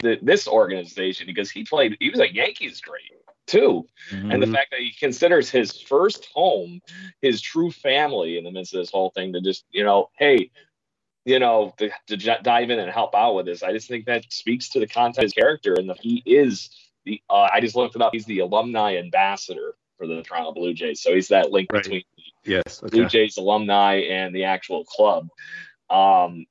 [0.00, 1.96] this organization because he played.
[2.00, 3.02] He was a Yankees great
[3.46, 4.30] too, mm-hmm.
[4.30, 4.54] and the mm-hmm.
[4.54, 6.80] fact that he considers his first home
[7.20, 10.50] his true family in the midst of this whole thing to just you know, hey,
[11.24, 13.62] you know, to, to dive in and help out with this.
[13.62, 16.70] I just think that speaks to the content of his character and that he is
[17.04, 17.20] the.
[17.30, 18.12] Uh, I just looked it up.
[18.12, 21.00] He's the alumni ambassador for the Toronto Blue Jays.
[21.00, 21.82] So he's that link right.
[21.82, 22.02] between
[22.44, 22.90] yes, okay.
[22.90, 25.28] Blue Jays alumni and the actual club.
[25.90, 26.46] Um,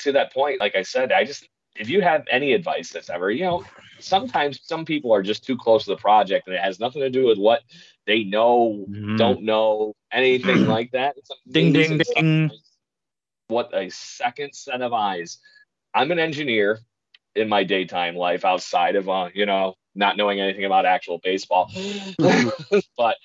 [0.00, 3.30] to that point, like I said, I just if you have any advice that's ever,
[3.30, 3.64] you know,
[3.98, 7.10] sometimes some people are just too close to the project and it has nothing to
[7.10, 7.62] do with what
[8.06, 9.16] they know, mm-hmm.
[9.16, 11.16] don't know, anything like that.
[11.50, 12.50] ding ding ding
[13.46, 15.38] what a second set of eyes.
[15.92, 16.80] I'm an engineer
[17.34, 21.70] in my daytime life outside of uh, you know not knowing anything about actual baseball
[22.96, 23.16] but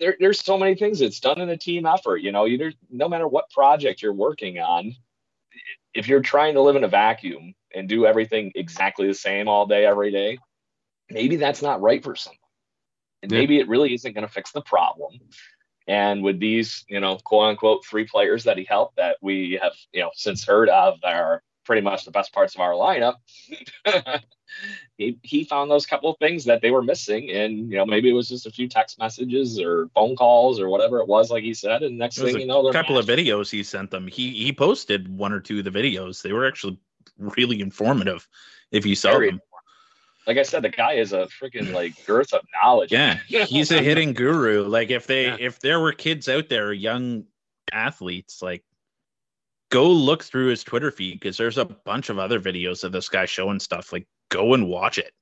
[0.00, 1.00] there, there's so many things.
[1.00, 2.46] It's done in a team effort you know
[2.90, 4.94] no matter what project you're working on
[5.94, 9.66] if you're trying to live in a vacuum and do everything exactly the same all
[9.66, 10.38] day every day
[11.12, 12.38] maybe that's not right for someone.
[13.22, 15.20] And maybe it really isn't going to fix the problem.
[15.86, 19.72] And with these, you know, quote unquote, three players that he helped that we have,
[19.92, 23.16] you know, since heard of that are pretty much the best parts of our lineup,
[24.98, 27.30] he, he found those couple of things that they were missing.
[27.30, 30.68] And, you know, maybe it was just a few text messages or phone calls or
[30.68, 31.82] whatever it was, like he said.
[31.82, 34.06] And next thing you know, a couple of videos he sent them.
[34.06, 36.22] He he posted one or two of the videos.
[36.22, 36.78] They were actually
[37.18, 38.28] really informative
[38.70, 39.40] if you saw Very them
[40.26, 42.92] like I said, the guy is a freaking like girth of knowledge.
[42.92, 44.64] Yeah, he's a hitting guru.
[44.64, 45.36] Like if they yeah.
[45.38, 47.24] if there were kids out there, young
[47.72, 48.62] athletes, like
[49.72, 53.08] go look through his Twitter feed because there's a bunch of other videos of this
[53.08, 53.92] guy showing stuff.
[53.92, 55.12] Like go and watch it.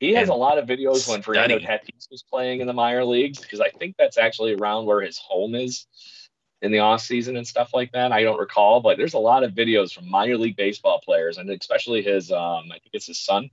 [0.00, 3.38] He has a lot of videos when Fernando Tatis was playing in the minor leagues
[3.38, 5.86] because I think that's actually around where his home is
[6.62, 8.10] in the off season and stuff like that.
[8.10, 11.50] I don't recall, but there's a lot of videos from minor league baseball players and
[11.50, 13.50] especially his um I think it's his son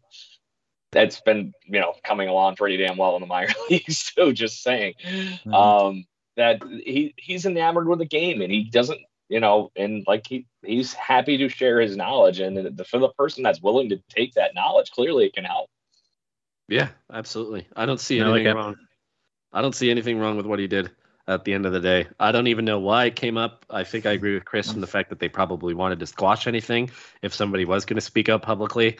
[0.93, 4.31] that's been you know coming along pretty damn well in the minor leagues too.
[4.31, 5.53] Just saying mm-hmm.
[5.53, 6.05] um,
[6.37, 10.45] that he he's enamored with the game and he doesn't you know and like he
[10.63, 14.33] he's happy to share his knowledge and the, for the person that's willing to take
[14.33, 15.69] that knowledge, clearly it can help.
[16.67, 17.67] Yeah, absolutely.
[17.75, 18.75] I don't see anything like wrong.
[19.53, 20.91] I don't see anything wrong with what he did
[21.27, 22.07] at the end of the day.
[22.19, 23.65] I don't even know why it came up.
[23.69, 26.47] I think I agree with Chris in the fact that they probably wanted to squash
[26.47, 26.89] anything
[27.21, 28.97] if somebody was going to speak up publicly.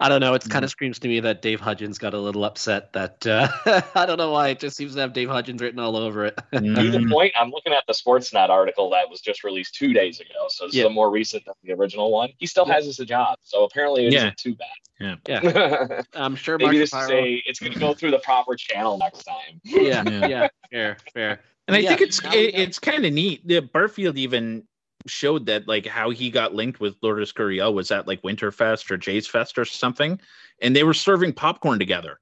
[0.00, 0.34] I don't know.
[0.34, 0.72] It kind of mm-hmm.
[0.72, 2.92] screams to me that Dave Hudgens got a little upset.
[2.92, 3.48] That uh,
[3.94, 6.36] I don't know why it just seems to have Dave Hudgens written all over it.
[6.52, 7.10] to the mm-hmm.
[7.10, 10.66] point, I'm looking at the Sportsnet article that was just released two days ago, so
[10.66, 10.88] it's yeah.
[10.88, 12.30] more recent than the original one.
[12.38, 12.74] He still yeah.
[12.74, 14.24] has his job, so apparently it yeah.
[14.24, 14.68] not too bad.
[14.98, 16.02] Yeah, yeah.
[16.14, 16.58] I'm sure.
[16.58, 19.60] Maybe this is a, it's going to go through the proper channel next time.
[19.62, 20.48] Yeah, yeah, yeah.
[20.70, 21.40] fair, fair.
[21.68, 23.46] And I think it's it, it's kind of neat.
[23.46, 24.64] The Barfield even
[25.06, 28.96] showed that like how he got linked with Lourdes Gurriel was at like Winterfest or
[28.96, 30.20] Jays Fest or something,
[30.60, 32.20] and they were serving popcorn together.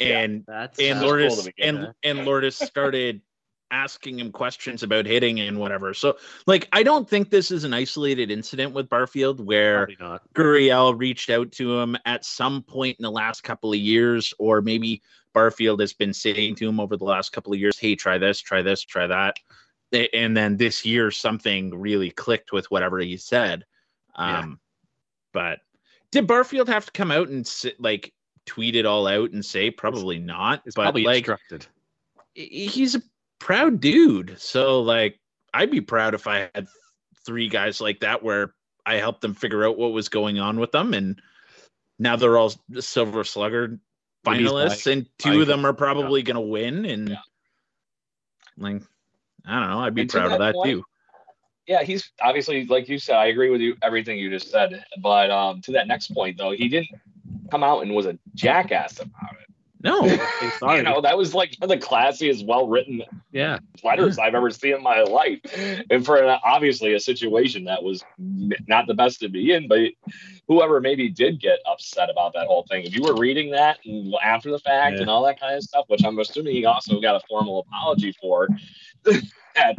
[0.00, 3.20] And yeah, and Lourdes cool and and Lourdes started
[3.70, 5.94] asking him questions about hitting and whatever.
[5.94, 6.16] So
[6.46, 9.88] like I don't think this is an isolated incident with Barfield where
[10.34, 14.60] Gurriel reached out to him at some point in the last couple of years, or
[14.62, 18.18] maybe Barfield has been saying to him over the last couple of years, hey, try
[18.18, 19.36] this, try this, try that
[19.94, 23.64] and then this year something really clicked with whatever he said.
[24.16, 24.54] Um, yeah.
[25.32, 25.58] But
[26.10, 28.12] did Barfield have to come out and sit, like
[28.46, 30.62] tweet it all out and say probably it's, not?
[30.64, 31.66] It's but probably like, instructed.
[32.34, 33.02] He's a
[33.38, 35.18] proud dude, so like
[35.52, 36.66] I'd be proud if I had
[37.24, 38.54] three guys like that where
[38.86, 41.20] I helped them figure out what was going on with them, and
[41.98, 43.78] now they're all Silver Slugger
[44.26, 46.24] finalists, and two of them are probably yeah.
[46.26, 47.16] going to win, and yeah.
[48.56, 48.82] like
[49.44, 49.80] I don't know.
[49.80, 50.84] I'd be and proud of that point, too.
[51.66, 53.16] Yeah, he's obviously like you said.
[53.16, 54.84] I agree with you everything you just said.
[55.02, 56.90] But um, to that next point though, he didn't
[57.50, 59.43] come out and was a jackass about it.
[59.84, 64.34] No, you know that was like one of the classiest, well written yeah letters I've
[64.34, 65.40] ever seen in my life,
[65.90, 69.68] and for an, obviously a situation that was not the best to be in.
[69.68, 69.90] But
[70.48, 73.78] whoever maybe did get upset about that whole thing, if you were reading that
[74.22, 75.02] after the fact yeah.
[75.02, 78.14] and all that kind of stuff, which I'm assuming he also got a formal apology
[78.18, 78.48] for,
[79.04, 79.76] that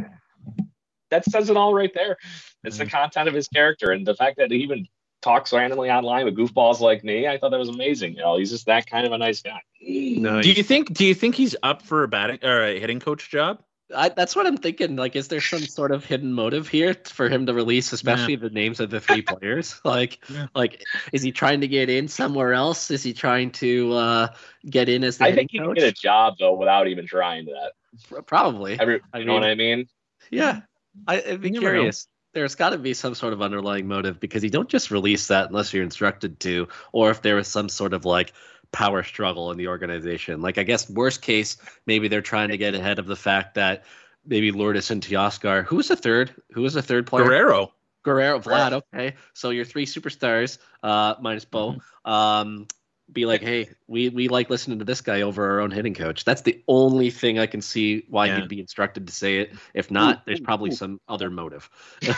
[1.09, 2.17] that says it all right there.
[2.63, 2.95] It's the mm-hmm.
[2.95, 4.87] content of his character and the fact that he even
[5.25, 7.27] talks randomly online with goofballs like me.
[7.27, 8.13] I thought that was amazing.
[8.13, 9.59] You know, he's just that kind of a nice guy.
[9.81, 10.93] No, do you think?
[10.93, 13.61] Do you think he's up for a batting or a hitting coach job?
[13.95, 14.95] I, that's what I'm thinking.
[14.95, 18.39] Like, is there some sort of hidden motive here for him to release, especially yeah.
[18.39, 19.79] the names of the three players?
[19.83, 20.47] Like, yeah.
[20.55, 22.89] like, is he trying to get in somewhere else?
[22.89, 24.27] Is he trying to uh,
[24.67, 25.75] get in as the I think he coach?
[25.75, 28.25] can get a job though without even trying to that.
[28.25, 28.79] Probably.
[28.79, 29.87] Every, I you mean, know what I mean?
[30.31, 30.61] Yeah,
[31.07, 34.49] I, would be curious there's got to be some sort of underlying motive because you
[34.49, 38.03] don't just release that unless you're instructed to, or if there was some sort of
[38.03, 38.33] like
[38.73, 40.41] power struggle in the organization.
[40.41, 43.85] Like I guess worst case, maybe they're trying to get ahead of the fact that
[44.25, 45.63] maybe Lourdes and Teoscar.
[45.63, 46.35] Who was the third?
[46.51, 47.23] Who was the third player?
[47.23, 47.71] Guerrero.
[48.03, 48.83] Guerrero, Vlad.
[48.93, 51.71] Okay, so your three superstars, uh, minus Bo.
[51.71, 52.11] Mm-hmm.
[52.11, 52.67] Um,
[53.11, 56.25] be like, hey, we we like listening to this guy over our own hitting coach.
[56.25, 58.39] That's the only thing I can see why yeah.
[58.39, 59.53] he'd be instructed to say it.
[59.73, 61.69] If not, there's probably some other motive.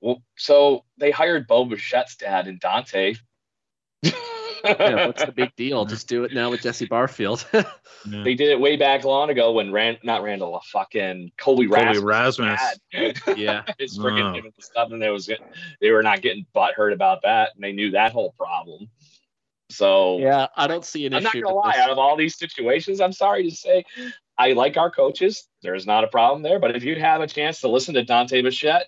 [0.00, 3.14] well, so they hired Bo Bichette's dad and Dante.
[4.64, 5.84] yeah, what's the big deal?
[5.84, 7.46] Just do it now with Jesse Barfield.
[7.52, 7.64] yeah.
[8.04, 11.98] They did it way back long ago when Rand, not Randall, uh, fucking Colby, Colby
[11.98, 12.60] Rasmus.
[12.92, 14.34] yeah, it's freaking oh.
[14.34, 15.30] giving the stuff, and they was
[15.80, 18.88] they were not getting butthurt about that, and they knew that whole problem.
[19.70, 21.38] So yeah, I don't see an I'm issue.
[21.38, 21.72] I'm not gonna lie.
[21.72, 21.80] This.
[21.80, 23.84] Out of all these situations, I'm sorry to say,
[24.36, 25.48] I like our coaches.
[25.62, 26.58] There's not a problem there.
[26.58, 28.86] But if you have a chance to listen to Dante Bichette,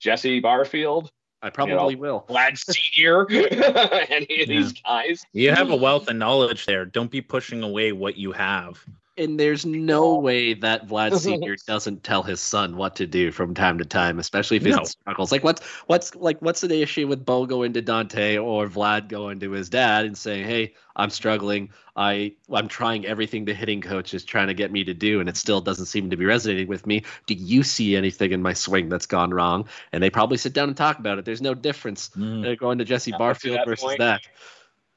[0.00, 1.10] Jesse Barfield,
[1.42, 2.26] I probably you know, will.
[2.28, 4.44] Vlad Senior, any of yeah.
[4.46, 5.24] these guys.
[5.32, 6.84] You have a wealth of knowledge there.
[6.84, 8.84] Don't be pushing away what you have
[9.16, 13.54] and there's no way that Vlad Senior doesn't tell his son what to do from
[13.54, 14.82] time to time, especially if he no.
[14.84, 15.30] struggles.
[15.30, 19.40] Like what's what's like what's the issue with Bo going to Dante or Vlad going
[19.40, 21.70] to his dad and saying, "Hey, I'm struggling.
[21.96, 25.28] I I'm trying everything the hitting coach is trying to get me to do, and
[25.28, 27.04] it still doesn't seem to be resonating with me.
[27.26, 30.68] Do you see anything in my swing that's gone wrong?" And they probably sit down
[30.68, 31.24] and talk about it.
[31.24, 32.10] There's no difference.
[32.16, 32.58] Mm.
[32.58, 33.98] Going to Jesse yeah, Barfield versus point.
[33.98, 34.22] that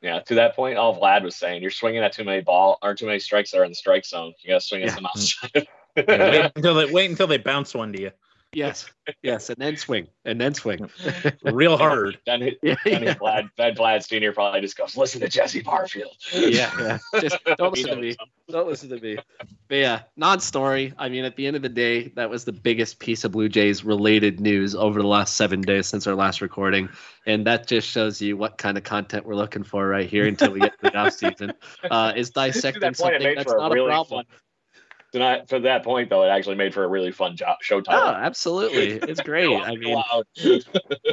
[0.01, 2.93] yeah, to that point, all Vlad was saying, you're swinging at too many ball or
[2.93, 4.33] too many strikes that are in the strike zone.
[4.39, 5.67] You got to swing at some outside.
[6.07, 8.11] wait until they wait until they bounce one to you.
[8.53, 8.89] Yes,
[9.21, 10.89] yes, and then swing, and then swing,
[11.43, 12.17] real hard.
[12.25, 13.15] then, yeah, then yeah.
[13.15, 16.97] Vlad, then Vlad Senior probably just goes, "Listen to Jesse Barfield." yeah, yeah.
[17.19, 18.15] Just don't listen to me.
[18.49, 19.17] Don't listen to me.
[19.67, 20.93] But yeah, non-story.
[20.97, 23.49] I mean, at the end of the day, that was the biggest piece of Blue
[23.49, 26.87] Jays related news over the last seven days since our last recording,
[27.25, 30.51] and that just shows you what kind of content we're looking for right here until
[30.51, 31.51] we get to the off season.
[31.91, 34.25] Uh, is dissecting something that's not a, really problem.
[34.25, 34.37] Fun
[35.11, 37.95] tonight for that point though it actually made for a really fun job show time
[37.97, 40.01] oh absolutely it's great i mean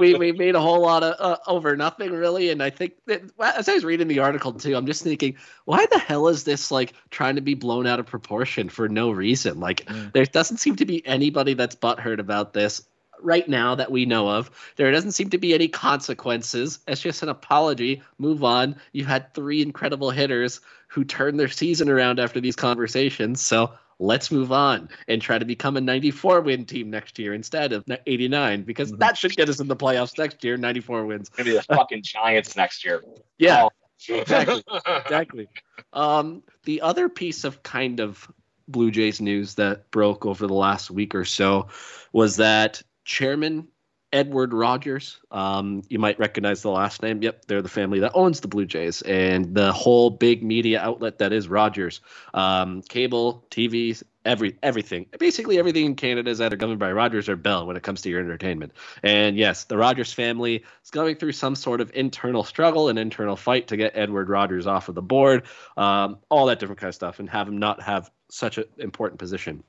[0.00, 3.22] we, we made a whole lot of uh, over nothing really and i think that
[3.40, 6.70] as i was reading the article too i'm just thinking why the hell is this
[6.70, 10.12] like trying to be blown out of proportion for no reason like mm.
[10.12, 12.86] there doesn't seem to be anybody that's butthurt about this
[13.20, 14.50] right now that we know of.
[14.76, 16.80] There doesn't seem to be any consequences.
[16.86, 18.02] It's just an apology.
[18.18, 18.76] Move on.
[18.92, 23.40] You had three incredible hitters who turned their season around after these conversations.
[23.40, 27.72] So let's move on and try to become a 94 win team next year instead
[27.72, 28.98] of 89 because mm-hmm.
[28.98, 31.30] that should get us in the playoffs next year 94 wins.
[31.36, 33.02] Maybe the fucking giants next year.
[33.38, 33.64] Yeah.
[33.64, 33.70] Oh.
[34.08, 34.62] exactly.
[35.04, 35.48] Exactly.
[35.92, 38.30] Um, the other piece of kind of
[38.68, 41.68] blue jays news that broke over the last week or so
[42.12, 43.68] was that chairman
[44.14, 45.18] Edward Rogers.
[45.32, 47.20] Um, you might recognize the last name.
[47.20, 51.18] Yep, they're the family that owns the Blue Jays and the whole big media outlet
[51.18, 52.00] that is Rogers.
[52.32, 55.06] Um, cable, TVs, every everything.
[55.18, 58.08] Basically, everything in Canada is either governed by Rogers or Bell when it comes to
[58.08, 58.72] your entertainment.
[59.02, 63.34] And yes, the Rogers family is going through some sort of internal struggle and internal
[63.34, 65.42] fight to get Edward Rogers off of the board,
[65.76, 69.18] um, all that different kind of stuff, and have him not have such an important
[69.18, 69.64] position.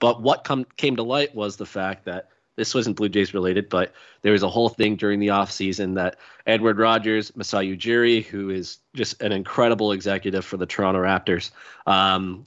[0.00, 3.68] But what come came to light was the fact that this wasn't Blue Jays related,
[3.68, 8.50] but there was a whole thing during the offseason that Edward Rogers, Masai Ujiri, who
[8.50, 11.50] is just an incredible executive for the Toronto Raptors,
[11.86, 12.44] um,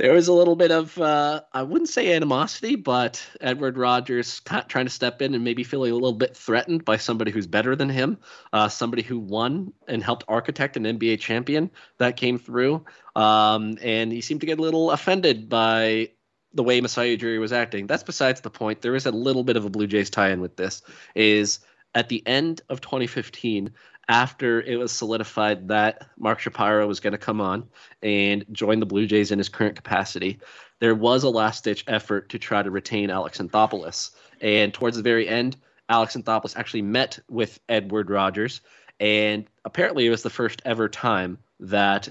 [0.00, 4.86] there was a little bit of, uh, I wouldn't say animosity, but Edward Rogers trying
[4.86, 7.90] to step in and maybe feeling a little bit threatened by somebody who's better than
[7.90, 8.16] him,
[8.54, 12.82] uh, somebody who won and helped architect an NBA champion that came through.
[13.14, 16.12] Um, and he seemed to get a little offended by
[16.52, 17.86] the way Masai Ujiri was acting.
[17.86, 18.82] That's besides the point.
[18.82, 20.82] There is a little bit of a Blue Jays tie-in with this.
[21.14, 21.60] Is
[21.94, 23.70] at the end of 2015,
[24.08, 27.68] after it was solidified that Mark Shapiro was going to come on
[28.02, 30.40] and join the Blue Jays in his current capacity,
[30.80, 34.10] there was a last ditch effort to try to retain Alex Anthopoulos.
[34.40, 35.56] And towards the very end,
[35.88, 38.62] Alex Anthopoulos actually met with Edward Rogers.
[38.98, 42.08] And apparently, it was the first ever time that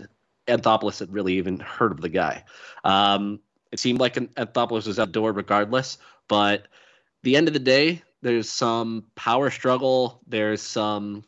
[0.47, 2.45] Anthopoulos had really even heard of the guy.
[2.83, 3.39] Um,
[3.71, 5.97] it seemed like Anthopoulos was outdoor regardless,
[6.27, 6.67] but
[7.23, 10.21] the end of the day, there's some power struggle.
[10.27, 11.23] There's some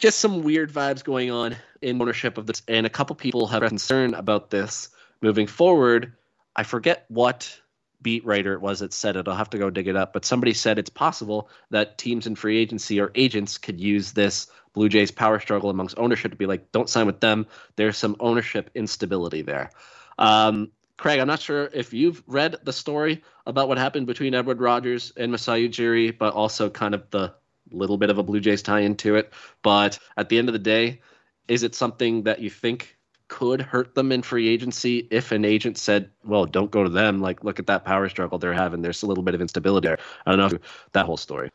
[0.00, 3.62] just some weird vibes going on in ownership of this, and a couple people have
[3.62, 4.88] concern about this
[5.20, 6.12] moving forward.
[6.56, 7.60] I forget what
[8.02, 9.28] beat writer it was that said it.
[9.28, 10.12] I'll have to go dig it up.
[10.12, 14.48] But somebody said it's possible that teams in free agency or agents could use this
[14.72, 17.46] Blue Jays power struggle amongst ownership to be like, don't sign with them.
[17.76, 19.70] There's some ownership instability there.
[20.18, 20.72] Um,
[21.02, 25.12] Craig, I'm not sure if you've read the story about what happened between Edward Rogers
[25.16, 27.34] and Masai Ujiri, but also kind of the
[27.72, 29.32] little bit of a Blue Jays tie into it.
[29.64, 31.00] But at the end of the day,
[31.48, 32.96] is it something that you think
[33.26, 37.20] could hurt them in free agency if an agent said, "Well, don't go to them."
[37.20, 38.82] Like, look at that power struggle they're having.
[38.82, 39.98] There's a little bit of instability there.
[40.24, 40.58] I don't know
[40.92, 41.50] that whole story.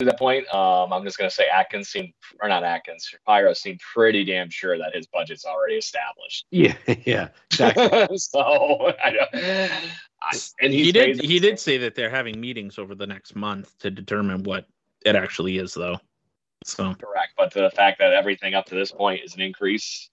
[0.00, 3.52] To that point, um, I'm just going to say Atkins seemed, or not Atkins, Pyro
[3.52, 6.46] seemed pretty damn sure that his budget's already established.
[6.50, 6.74] Yeah,
[7.04, 8.16] yeah, exactly.
[8.18, 9.70] so, I,
[10.20, 13.78] I, and he did he did say that they're having meetings over the next month
[13.78, 14.66] to determine what
[15.04, 15.98] it actually is, though.
[16.64, 20.10] So correct, but the fact that everything up to this point is an increase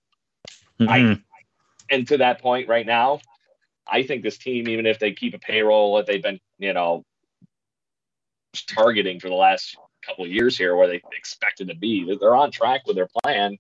[0.82, 1.13] Mm-hmm.
[1.13, 1.19] I,
[1.89, 3.19] and to that point right now,
[3.88, 7.03] I think this team, even if they keep a payroll that they've been, you know,
[8.54, 12.52] targeting for the last couple of years here, where they expected to be, they're on
[12.52, 13.58] track with their plan.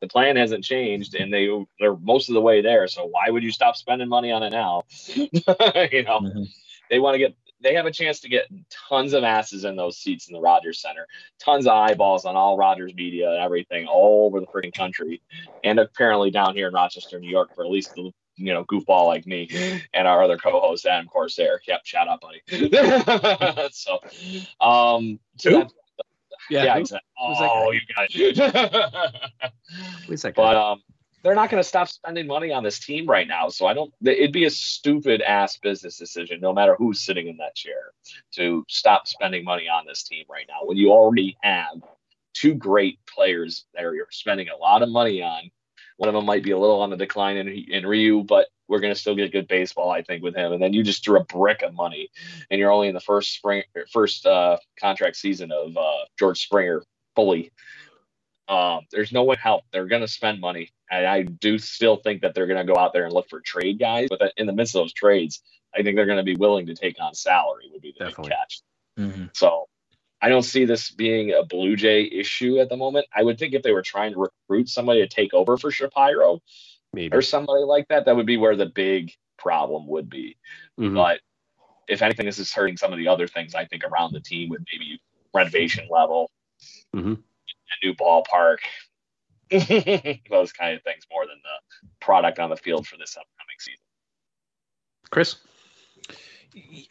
[0.00, 1.48] The plan hasn't changed, and they
[1.80, 2.86] they're most of the way there.
[2.88, 4.82] So why would you stop spending money on it now?
[5.14, 6.42] you know, mm-hmm.
[6.90, 7.34] they want to get
[7.64, 8.46] they have a chance to get
[8.88, 11.06] tons of asses in those seats in the Rogers Center,
[11.38, 15.22] tons of eyeballs on all Rogers media and everything all over the freaking country,
[15.64, 19.06] and apparently down here in Rochester, New York, for at least the you know goofball
[19.06, 19.48] like me
[19.94, 21.60] and our other co-host Adam Corsair.
[21.66, 22.42] Yep, shout out, buddy.
[23.72, 23.98] so,
[24.60, 25.72] um, so that,
[26.50, 27.08] yeah, yeah, exactly.
[27.20, 28.12] Oh, you guys.
[30.36, 30.82] but um,
[31.22, 33.48] they're not going to stop spending money on this team right now.
[33.48, 33.92] So I don't.
[34.04, 37.92] It'd be a stupid ass business decision, no matter who's sitting in that chair,
[38.32, 41.80] to stop spending money on this team right now when you already have
[42.34, 45.50] two great players that you're spending a lot of money on.
[45.96, 48.80] One of them might be a little on the decline in, in Ryu, but we're
[48.80, 50.52] going to still get good baseball, I think, with him.
[50.52, 52.08] And then you just threw a brick of money,
[52.50, 56.82] and you're only in the first spring, first uh, contract season of uh, George Springer
[57.14, 57.52] fully.
[58.48, 59.64] Um, there's no way help.
[59.72, 60.72] They're going to spend money.
[60.90, 63.40] And I do still think that they're going to go out there and look for
[63.40, 64.08] trade guys.
[64.10, 65.42] But in the midst of those trades,
[65.74, 68.30] I think they're going to be willing to take on salary, would be the Definitely.
[68.30, 68.60] big catch.
[68.98, 69.24] Mm-hmm.
[69.32, 69.66] So
[70.24, 73.06] I don't see this being a Blue Jay issue at the moment.
[73.14, 76.40] I would think if they were trying to recruit somebody to take over for Shapiro
[76.92, 77.14] Maybe.
[77.14, 80.36] or somebody like that, that would be where the big problem would be.
[80.80, 80.94] Mm-hmm.
[80.94, 81.20] But
[81.88, 84.48] if anything, this is hurting some of the other things I think around the team
[84.48, 85.00] with maybe
[85.34, 86.30] renovation level.
[86.96, 87.14] Mm-hmm
[87.82, 88.58] a new ballpark,
[90.30, 93.80] those kind of things more than the product on the field for this upcoming season.
[95.10, 95.36] Chris,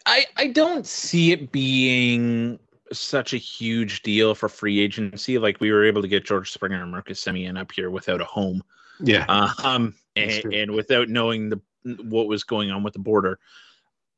[0.06, 2.60] I I don't see it being
[2.92, 5.38] such a huge deal for free agency.
[5.38, 8.26] Like we were able to get George Springer and Marcus Semien up here without a
[8.26, 8.64] home.
[9.00, 9.26] Yeah.
[9.64, 11.60] um, and, and, without knowing the
[12.04, 13.40] what was going on with the border.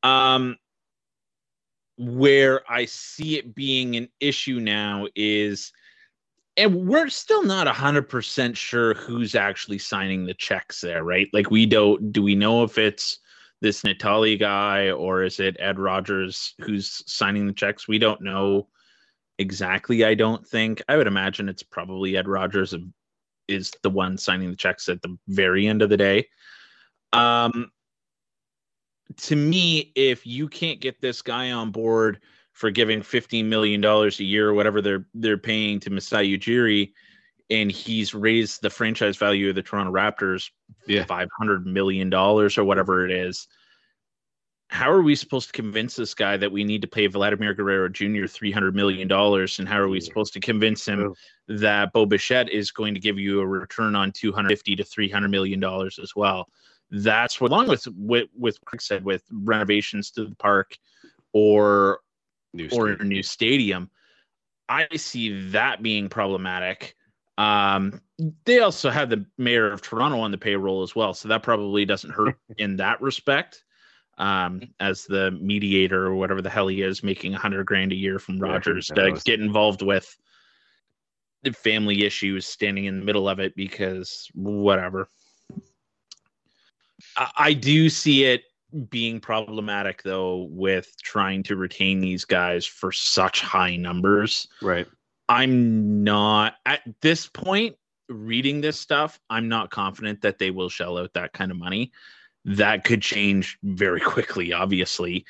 [0.02, 0.56] Um,
[1.98, 5.72] where I see it being an issue now is
[6.58, 11.64] and we're still not 100% sure who's actually signing the checks there right like we
[11.64, 13.18] don't do we know if it's
[13.60, 17.88] this Natale guy or is it ed rogers who's signing the checks?
[17.88, 18.68] We don't know
[19.38, 20.82] exactly i don't think.
[20.88, 22.74] I would imagine it's probably ed rogers
[23.48, 26.28] is the one signing the checks at the very end of the day.
[27.12, 27.70] Um
[29.18, 32.20] to me if you can't get this guy on board
[32.52, 36.92] for giving fifteen million dollars a year or whatever they're they're paying to Masai Ujiri,
[37.50, 40.50] and he's raised the franchise value of the Toronto Raptors
[40.86, 41.04] yeah.
[41.04, 43.46] five hundred million dollars or whatever it is.
[44.68, 47.88] How are we supposed to convince this guy that we need to pay Vladimir Guerrero
[47.88, 48.26] Jr.
[48.26, 49.60] three hundred million dollars?
[49.60, 51.14] And how are we supposed to convince him
[51.46, 54.84] that Bo Bichette is going to give you a return on two hundred fifty to
[54.84, 56.48] three hundred million dollars as well?
[56.90, 60.76] That's what, along with what with Craig said, with renovations to the park
[61.32, 62.00] or
[62.52, 63.88] new or a new stadium.
[64.68, 66.95] I see that being problematic.
[67.38, 68.00] Um,
[68.44, 71.84] they also have the mayor of Toronto on the payroll as well, so that probably
[71.84, 73.62] doesn't hurt in that respect.
[74.18, 77.94] Um, as the mediator or whatever the hell he is, making a hundred grand a
[77.94, 80.16] year from Rogers yeah, to get involved with.
[81.42, 85.08] The family issues standing in the middle of it because whatever.
[87.14, 88.44] I, I do see it
[88.88, 94.48] being problematic though with trying to retain these guys for such high numbers.
[94.62, 94.86] Right.
[95.28, 97.76] I'm not at this point
[98.08, 101.92] reading this stuff, I'm not confident that they will shell out that kind of money.
[102.44, 105.24] That could change very quickly, obviously.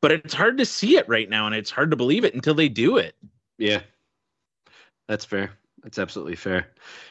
[0.00, 2.54] But it's hard to see it right now and it's hard to believe it until
[2.54, 3.14] they do it.
[3.58, 3.80] Yeah.
[5.08, 5.50] That's fair.
[5.82, 6.68] That's absolutely fair.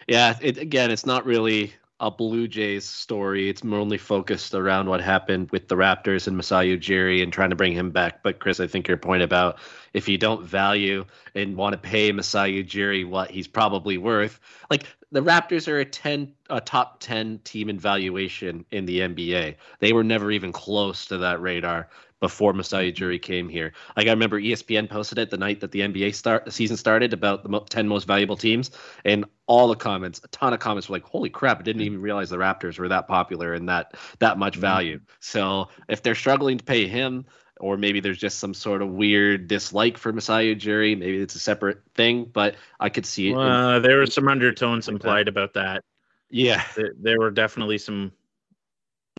[0.07, 3.49] Yeah, it again, it's not really a Blue Jays story.
[3.49, 7.55] It's mainly focused around what happened with the Raptors and Masai Ujiri and trying to
[7.55, 8.21] bring him back.
[8.21, 9.57] But Chris, I think your point about
[9.93, 14.39] if you don't value and want to pay Masai Ujiri what he's probably worth,
[14.69, 19.55] like the Raptors are a ten a top ten team in valuation in the NBA.
[19.79, 21.89] They were never even close to that radar
[22.19, 23.73] before Masai Ujiri came here.
[23.95, 27.43] Like I remember ESPN posted it the night that the NBA start season started about
[27.43, 28.71] the 10 most valuable teams
[29.05, 32.01] and all the comments, a ton of comments were like, "Holy crap, I didn't even
[32.01, 34.61] realize the Raptors were that popular and that that much mm-hmm.
[34.61, 37.25] value." So, if they're struggling to pay him
[37.59, 41.39] or maybe there's just some sort of weird dislike for Masai Ujiri, maybe it's a
[41.39, 43.37] separate thing, but I could see it.
[43.37, 45.83] Uh, there were some undertones implied about that.
[46.29, 46.63] Yeah.
[46.75, 48.11] There, there were definitely some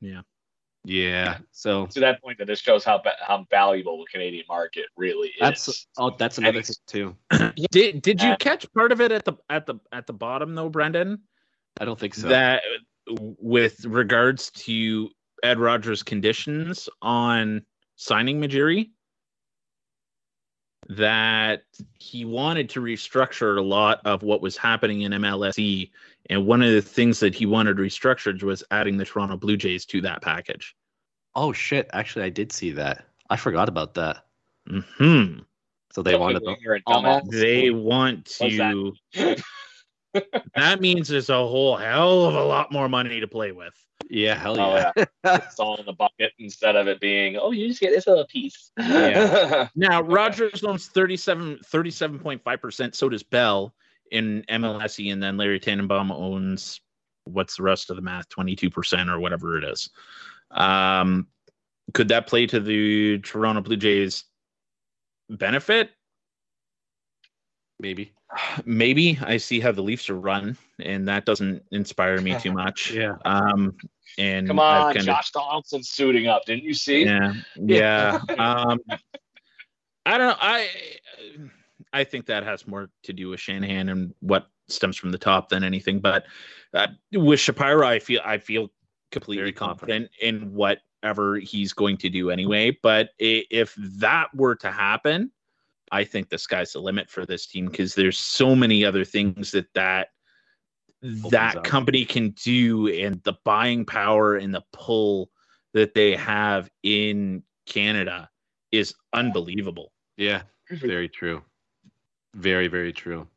[0.01, 0.23] yeah.
[0.85, 1.39] Yeah.
[1.51, 5.35] So to that point, that this shows how how valuable the Canadian market really is.
[5.41, 7.17] That's oh, that's another thing too.
[7.71, 10.69] did did you catch part of it at the at the at the bottom though,
[10.69, 11.21] Brendan?
[11.81, 12.29] I don't think so.
[12.29, 12.63] That
[13.07, 15.11] with regards to
[15.43, 17.63] Ed Rogers' conditions on
[17.97, 18.91] signing Majiri,
[20.89, 21.65] that
[21.99, 25.91] he wanted to restructure a lot of what was happening in MLSE.
[26.31, 29.85] And one of the things that he wanted restructured was adding the Toronto Blue Jays
[29.87, 30.75] to that package.
[31.35, 31.89] Oh shit!
[31.93, 33.05] Actually, I did see that.
[33.31, 34.25] I forgot about that.
[34.67, 35.39] Hmm.
[35.93, 36.57] So they wanted the,
[37.31, 38.95] they want to.
[39.15, 39.43] That?
[40.55, 43.75] that means there's a whole hell of a lot more money to play with.
[44.11, 44.93] Yeah, hell yeah.
[44.97, 45.37] Oh, yeah.
[45.45, 48.27] it's all in the bucket instead of it being, oh, you just get this little
[48.27, 48.71] piece.
[48.79, 49.69] Yeah.
[49.77, 52.95] now, Rogers owns 37, 37.5%.
[52.95, 53.75] So does Bell
[54.11, 55.13] in MLSE.
[55.13, 56.81] And then Larry Tannenbaum owns,
[57.25, 59.91] what's the rest of the math, 22% or whatever it is.
[60.51, 61.27] Um,
[61.95, 64.25] could that play to the Toronto Blue Jays
[65.29, 65.91] benefit?
[67.81, 68.13] Maybe.
[68.65, 72.91] Maybe I see how the Leafs are run, and that doesn't inspire me too much.
[72.91, 73.15] yeah.
[73.25, 73.75] Um,
[74.19, 76.45] and come on, kinda, Josh Donaldson suiting up.
[76.45, 77.05] Didn't you see?
[77.05, 77.35] Yeah.
[77.57, 78.21] Yeah.
[78.39, 78.81] um,
[80.05, 80.29] I don't.
[80.29, 80.37] know.
[80.41, 80.69] I
[81.93, 85.49] I think that has more to do with Shanahan and what stems from the top
[85.49, 86.01] than anything.
[86.01, 86.25] But
[86.75, 88.71] uh, with Shapiro, I feel I feel
[89.13, 92.77] completely confident in whatever he's going to do anyway.
[92.83, 95.31] But if that were to happen,
[95.93, 99.51] I think the sky's the limit for this team because there's so many other things
[99.53, 100.09] that that
[101.03, 105.31] that company can do and the buying power and the pull
[105.75, 108.29] that they have in Canada
[108.73, 109.93] is unbelievable.
[110.17, 111.43] Yeah, very true.
[112.35, 113.29] Very, very true.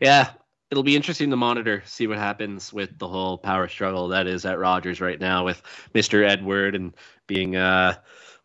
[0.00, 0.30] Yeah,
[0.70, 4.44] it'll be interesting to monitor, see what happens with the whole power struggle that is
[4.44, 5.62] at Rogers right now with
[5.94, 6.28] Mr.
[6.28, 6.94] Edward and
[7.26, 7.94] being uh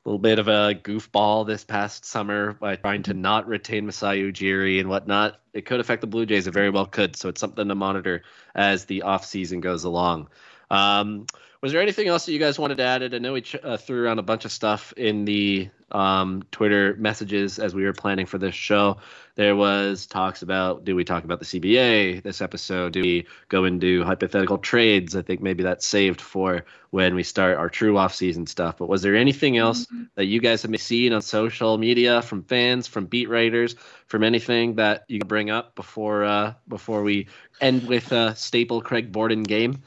[0.06, 4.80] little bit of a goofball this past summer by trying to not retain Masai Ujiri
[4.80, 5.40] and whatnot.
[5.54, 6.48] It could affect the Blue Jays.
[6.48, 7.16] It very well could.
[7.16, 8.24] So it's something to monitor
[8.56, 10.30] as the offseason goes along.
[10.70, 11.26] Um,
[11.62, 13.14] was there anything else that you guys wanted to add?
[13.14, 16.96] I know we ch- uh, threw around a bunch of stuff in the um, Twitter
[16.98, 18.98] messages as we were planning for this show.
[19.36, 22.94] There was talks about do we talk about the CBA this episode?
[22.94, 25.18] Do we go into hypothetical trades?
[25.18, 28.78] I think maybe that's saved for when we start our true off-season stuff.
[28.78, 30.04] But was there anything else mm-hmm.
[30.16, 33.76] that you guys have seen on social media from fans, from beat writers,
[34.08, 37.28] from anything that you can bring up before uh, before we
[37.60, 39.84] end with a staple Craig Borden game?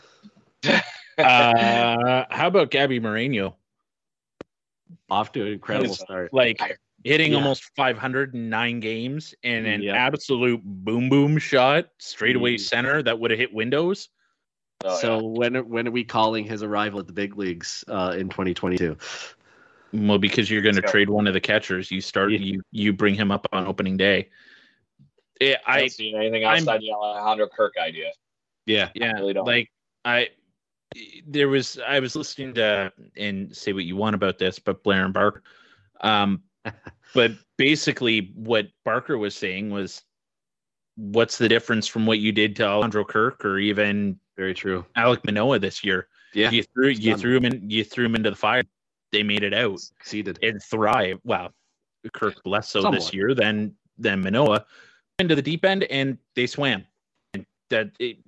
[0.64, 3.56] Uh, how about Gabby Moreno?
[5.10, 6.32] Off to an incredible start.
[6.32, 6.60] Like
[7.04, 7.38] hitting yeah.
[7.38, 9.96] almost 509 games and an yep.
[9.96, 12.60] absolute boom boom shot straightaway mm.
[12.60, 14.08] center that would have hit windows.
[14.84, 15.26] Oh, so yeah.
[15.38, 18.96] when when are we calling his arrival at the big leagues uh, in 2022?
[19.92, 22.38] Well, because you're going to trade one of the catchers, you start yeah.
[22.38, 24.30] you you bring him up on opening day.
[25.40, 28.10] It, I, I don't see anything outside I'm, the Alejandro Kirk idea.
[28.66, 29.12] Yeah, yeah.
[29.12, 29.70] Really like
[30.04, 30.28] I
[31.26, 35.04] there was I was listening to and say what you want about this, but Blair
[35.04, 35.42] and Barker.
[36.00, 36.42] Um,
[37.14, 40.02] but basically, what Barker was saying was,
[40.96, 45.24] what's the difference from what you did to Alejandro Kirk or even very true Alek
[45.24, 46.08] Manoah this year?
[46.34, 48.62] Yeah, you threw you threw him in you threw him into the fire.
[49.10, 51.18] They made it out, succeeded, and thrive.
[51.24, 51.52] Well,
[52.12, 53.00] Kirk less so Somewhat.
[53.00, 54.64] this year than than Manoah
[55.18, 56.84] into the deep end and they swam.
[57.34, 58.18] And that it,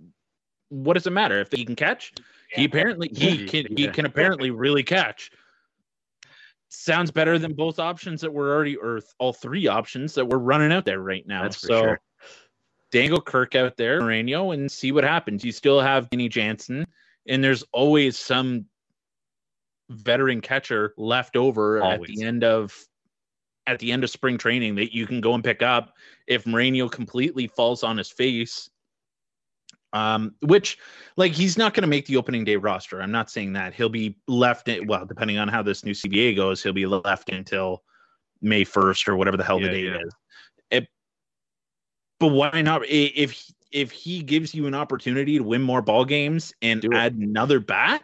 [0.68, 2.12] what does it matter if he can catch?
[2.54, 2.60] Yeah.
[2.60, 3.86] He apparently he can yeah.
[3.86, 5.30] he can apparently really catch.
[6.68, 10.72] Sounds better than both options that were already or all three options that we're running
[10.72, 11.42] out there right now.
[11.42, 12.00] That's so sure.
[12.90, 15.44] dangle Kirk out there, Moreno, and see what happens.
[15.44, 16.86] You still have Danny Jansen,
[17.28, 18.66] and there's always some
[19.90, 22.10] veteran catcher left over always.
[22.10, 22.74] at the end of
[23.66, 25.94] at the end of spring training that you can go and pick up
[26.26, 28.68] if Moreno completely falls on his face.
[29.94, 30.76] Um, which,
[31.16, 33.00] like, he's not going to make the opening day roster.
[33.00, 34.68] I'm not saying that he'll be left.
[34.68, 37.84] In, well, depending on how this new CBA goes, he'll be left until
[38.42, 39.98] May 1st or whatever the hell yeah, the date yeah.
[40.04, 40.14] is.
[40.72, 40.88] It,
[42.18, 42.82] but why not?
[42.86, 43.40] If
[43.70, 48.02] if he gives you an opportunity to win more ball games and add another bat,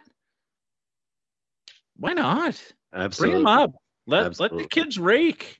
[1.97, 2.61] why not?
[2.93, 3.33] Absolutely.
[3.33, 3.73] Bring him up.
[4.07, 4.57] Let Absolutely.
[4.59, 5.59] let the kids rake.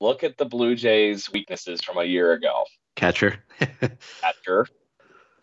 [0.00, 2.64] Look at the Blue Jays' weaknesses from a year ago.
[2.96, 3.44] Catcher.
[4.20, 4.66] Catcher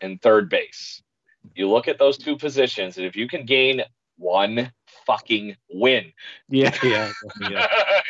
[0.00, 1.02] and third base.
[1.54, 3.82] You look at those two positions, and if you can gain
[4.20, 4.70] one
[5.06, 6.12] fucking win.
[6.52, 7.12] Yeah, yeah,
[7.48, 7.66] yeah.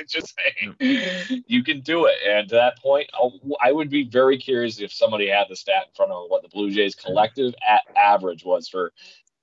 [0.09, 2.15] Just saying, you can do it.
[2.27, 5.89] And to that point, I'll, I would be very curious if somebody had the stat
[5.89, 8.93] in front of what the Blue Jays collective at average was for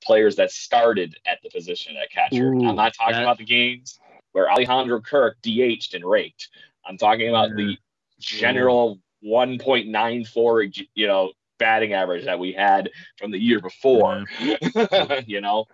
[0.04, 2.54] players that started at the position at catcher.
[2.54, 3.24] Ooh, I'm not talking that...
[3.24, 4.00] about the games
[4.32, 6.50] where Alejandro Kirk DH'd and raked.
[6.86, 7.78] I'm talking about the
[8.20, 14.26] general 1.94, you know, batting average that we had from the year before.
[14.40, 15.22] Uh-huh.
[15.26, 15.66] you know,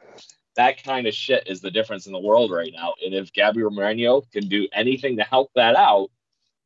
[0.55, 2.93] that kind of shit is the difference in the world right now.
[3.03, 6.09] And if Gabriel Moreno can do anything to help that out,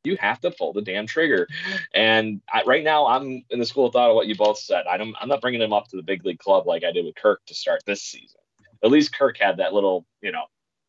[0.03, 1.47] you have to pull the damn trigger.
[1.93, 4.85] And I, right now, I'm in the school of thought of what you both said.
[4.89, 7.05] I don't, I'm not bringing him up to the big league club like I did
[7.05, 8.39] with Kirk to start this season.
[8.83, 10.45] At least Kirk had that little, you know,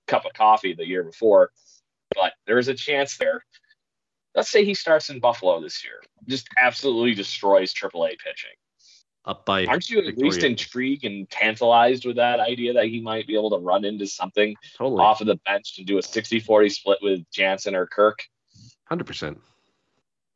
[0.07, 1.51] cup of coffee the year before,
[2.15, 3.45] but there's a chance there.
[4.35, 8.57] Let's say he starts in Buffalo this year, just absolutely destroys AAA pitching.
[9.25, 10.31] Up by aren't you at Victoria.
[10.31, 14.07] least intrigued and tantalized with that idea that he might be able to run into
[14.07, 15.03] something totally.
[15.03, 18.23] off of the bench and do a 60-40 split with Jansen or Kirk?
[18.85, 19.39] Hundred percent.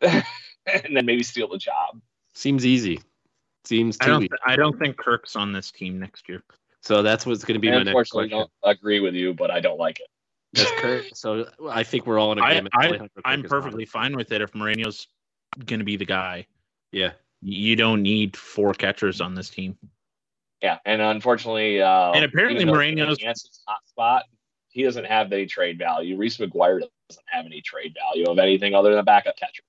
[0.64, 2.00] And then maybe steal the job.
[2.34, 3.00] Seems easy.
[3.64, 3.96] Seems.
[4.00, 4.20] I don't.
[4.20, 6.42] Th- I don't think Kirk's on this team next year.
[6.82, 8.38] So that's what's going to be I my next question.
[8.38, 10.06] I Don't agree with you, but I don't like it.
[10.56, 12.74] Kirk, so I think we're all in agreement.
[13.24, 15.08] I, am perfectly fine with it if Moreno's
[15.64, 16.46] going to be the guy.
[16.90, 19.76] Yeah, you don't need four catchers on this team.
[20.62, 23.18] Yeah, and unfortunately, uh, and apparently Moreno's
[23.66, 24.24] hot spot.
[24.68, 26.16] He doesn't have any trade value.
[26.16, 29.62] Reese McGuire doesn't have any trade value of anything other than a backup catcher.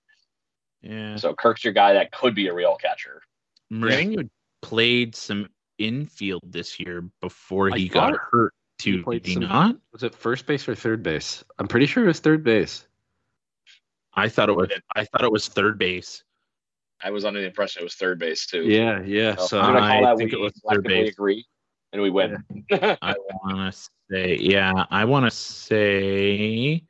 [0.81, 1.17] Yeah.
[1.17, 3.21] So Kirk's your guy that could be a real catcher.
[3.69, 4.27] Moreno yeah.
[4.61, 9.03] played some infield this year before he I got hurt too.
[9.03, 9.75] Did some, not?
[9.91, 11.43] Was it first base or third base?
[11.59, 12.85] I'm pretty sure it was third base.
[14.13, 14.69] I thought it was.
[14.95, 16.23] I thought it was third base.
[17.03, 18.63] I was under the impression it was third base too.
[18.63, 19.35] Yeah, yeah.
[19.35, 21.11] So, so I'm gonna that think we it was third base.
[21.11, 21.45] agree,
[21.91, 22.43] and we win.
[22.71, 26.81] I want to say, yeah, I want to say,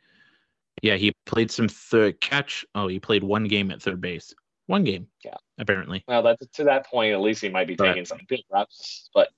[0.81, 2.65] yeah, he played some third catch.
[2.75, 4.34] Oh, he played one game at third base.
[4.67, 5.07] One game.
[5.25, 5.36] Yeah.
[5.57, 6.03] Apparently.
[6.07, 7.13] Well, that's to that point.
[7.13, 9.29] At least he might be taking some big reps, but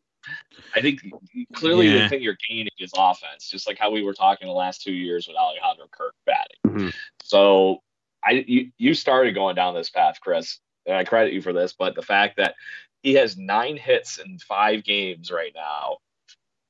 [0.75, 1.01] I think
[1.53, 2.03] clearly yeah.
[2.03, 4.93] the thing you're gaining is offense, just like how we were talking the last two
[4.93, 6.57] years with Alejandro Kirk batting.
[6.65, 6.89] Mm-hmm.
[7.23, 7.81] So
[8.23, 11.73] I you, you started going down this path, Chris, and I credit you for this,
[11.73, 12.55] but the fact that
[13.03, 15.97] he has nine hits in five games right now,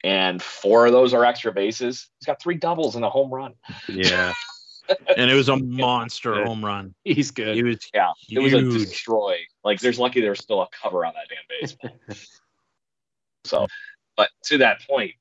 [0.04, 2.10] and four of those are extra bases.
[2.20, 3.54] He's got three doubles and a home run.
[3.88, 4.34] Yeah.
[5.18, 6.94] and it was a monster home run.
[7.04, 7.56] He's good.
[7.56, 8.12] He was yeah.
[8.28, 8.54] Huge.
[8.54, 9.38] It was a destroy.
[9.64, 12.00] Like there's lucky there's still a cover on that damn baseball.
[13.46, 13.68] So,
[14.18, 15.14] but to that point,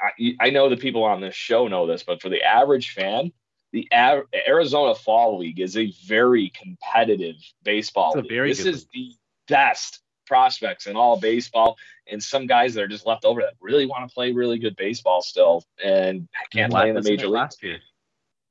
[0.00, 3.32] I, I know the people on this show know this, but for the average fan,
[3.72, 8.12] the A- Arizona Fall League is a very competitive baseball.
[8.16, 8.28] League.
[8.28, 9.12] This is league.
[9.48, 11.76] the best prospects in all baseball,
[12.10, 14.76] and some guys that are just left over that really want to play really good
[14.76, 17.56] baseball still, and can't play in the major leagues.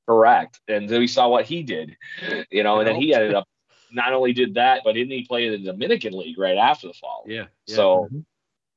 [0.08, 0.60] Correct.
[0.68, 1.96] And then we saw what he did,
[2.50, 3.48] you know, and then he ended up
[3.92, 6.94] not only did that, but didn't he play in the Dominican League right after the
[6.94, 7.26] fall?
[7.28, 7.46] Yeah.
[7.68, 7.76] yeah.
[7.76, 8.20] So mm-hmm.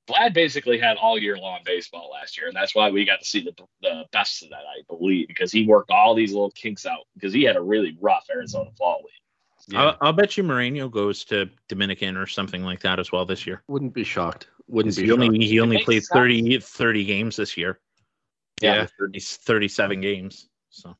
[0.08, 3.24] Vlad basically had all year long baseball last year, and that's why we got to
[3.24, 6.86] see the, the best of that, I believe, because he worked all these little kinks
[6.86, 9.08] out because he had a really rough Arizona fall league.
[9.68, 9.82] Yeah.
[9.82, 13.46] I'll, I'll, bet you Moreno goes to Dominican or something like that as well this
[13.46, 13.62] year.
[13.68, 14.48] Wouldn't be shocked.
[14.66, 15.02] Wouldn't be.
[15.02, 15.20] He shocked.
[15.20, 17.78] only he only played 30, 30 games this year.
[18.60, 20.48] Yeah, yeah 30, 37 games.
[20.70, 20.96] So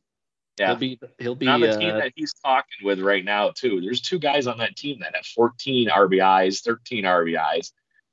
[0.61, 3.50] yeah, he'll be he'll be on the uh, team that he's talking with right now
[3.50, 3.80] too.
[3.80, 7.72] There's two guys on that team that have 14 RBIs, 13 RBIs,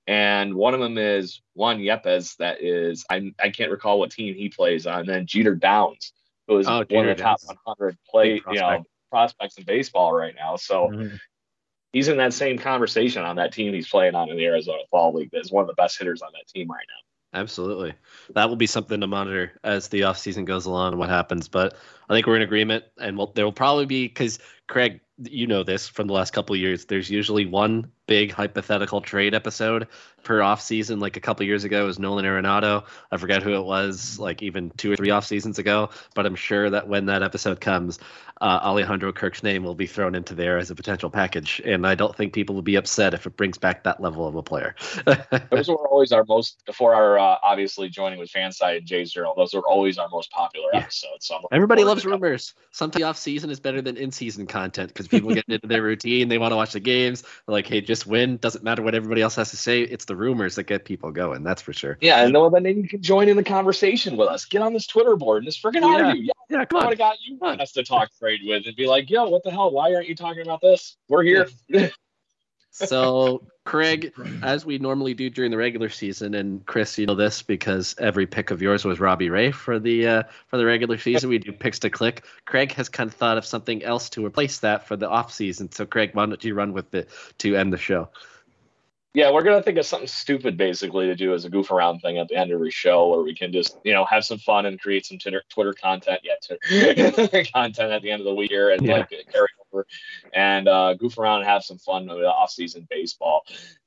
[0.09, 4.33] and one of them is Juan Yepez, That is I I can't recall what team
[4.33, 5.01] he plays on.
[5.01, 6.13] And then Jeter Downs,
[6.47, 10.33] who is oh, one of the top 100 play you know prospects in baseball right
[10.35, 10.55] now.
[10.55, 11.15] So mm-hmm.
[11.93, 15.13] he's in that same conversation on that team he's playing on in the Arizona Fall
[15.13, 17.39] League That's one of the best hitters on that team right now.
[17.39, 17.93] Absolutely.
[18.33, 21.47] That will be something to monitor as the offseason goes along and what happens.
[21.47, 21.75] But
[22.09, 25.61] I think we're in agreement, and we'll, there will probably be because Craig, you know
[25.61, 26.85] this from the last couple of years.
[26.85, 29.87] There's usually one big hypothetical trade episode
[30.23, 30.99] per off season.
[30.99, 32.85] Like a couple years ago, it was Nolan Arenado.
[33.11, 35.91] I forget who it was, like even two or three off seasons ago.
[36.15, 37.99] But I'm sure that when that episode comes,
[38.41, 41.61] uh, Alejandro Kirk's name will be thrown into there as a potential package.
[41.63, 44.35] And I don't think people will be upset if it brings back that level of
[44.35, 44.75] a player.
[45.51, 49.33] those were always our most before our uh, obviously joining with FanSided and Jay's Journal.
[49.35, 50.79] Those were always our most popular yeah.
[50.79, 51.27] episodes.
[51.27, 52.55] So everybody loves rumors.
[52.71, 56.29] Sometimes off season is better than in season content because people get into their routine.
[56.29, 57.21] They want to watch the games.
[57.21, 58.37] They're like, hey, just win.
[58.37, 59.81] Doesn't matter what everybody else has to say.
[59.81, 61.43] It's the rumors that get people going.
[61.43, 61.97] That's for sure.
[62.01, 62.35] Yeah, and
[62.65, 64.45] then you can join in the conversation with us.
[64.45, 66.05] Get on this Twitter board and just freaking yeah.
[66.05, 66.23] argue.
[66.23, 66.95] Yeah, yeah come on.
[66.95, 69.71] got you want us to talk trade with and be like, yo, what the hell?
[69.71, 70.97] Why aren't you talking about this?
[71.07, 71.47] We're here.
[72.87, 77.41] so Craig, as we normally do during the regular season, and Chris, you know this
[77.41, 81.29] because every pick of yours was Robbie Ray for the uh, for the regular season.
[81.29, 82.25] We do picks to click.
[82.45, 85.71] Craig has kind of thought of something else to replace that for the off season.
[85.71, 87.09] So Craig, why don't you run with it
[87.39, 88.09] to end the show?
[89.13, 92.19] Yeah, we're gonna think of something stupid basically to do as a goof around thing
[92.19, 94.67] at the end of every show where we can just, you know, have some fun
[94.67, 98.71] and create some Twitter, Twitter content, yeah, Twitter content at the end of the year,
[98.71, 98.97] and yeah.
[98.97, 99.85] like carry over
[100.33, 103.43] and uh, goof around and have some fun with off season baseball.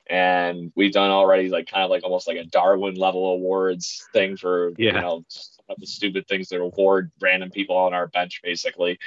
[0.09, 4.37] And we've done already like kind of like almost like a Darwin level awards thing
[4.37, 4.95] for yeah.
[4.95, 5.24] you know
[5.68, 8.99] of the stupid things that award random people on our bench, basically.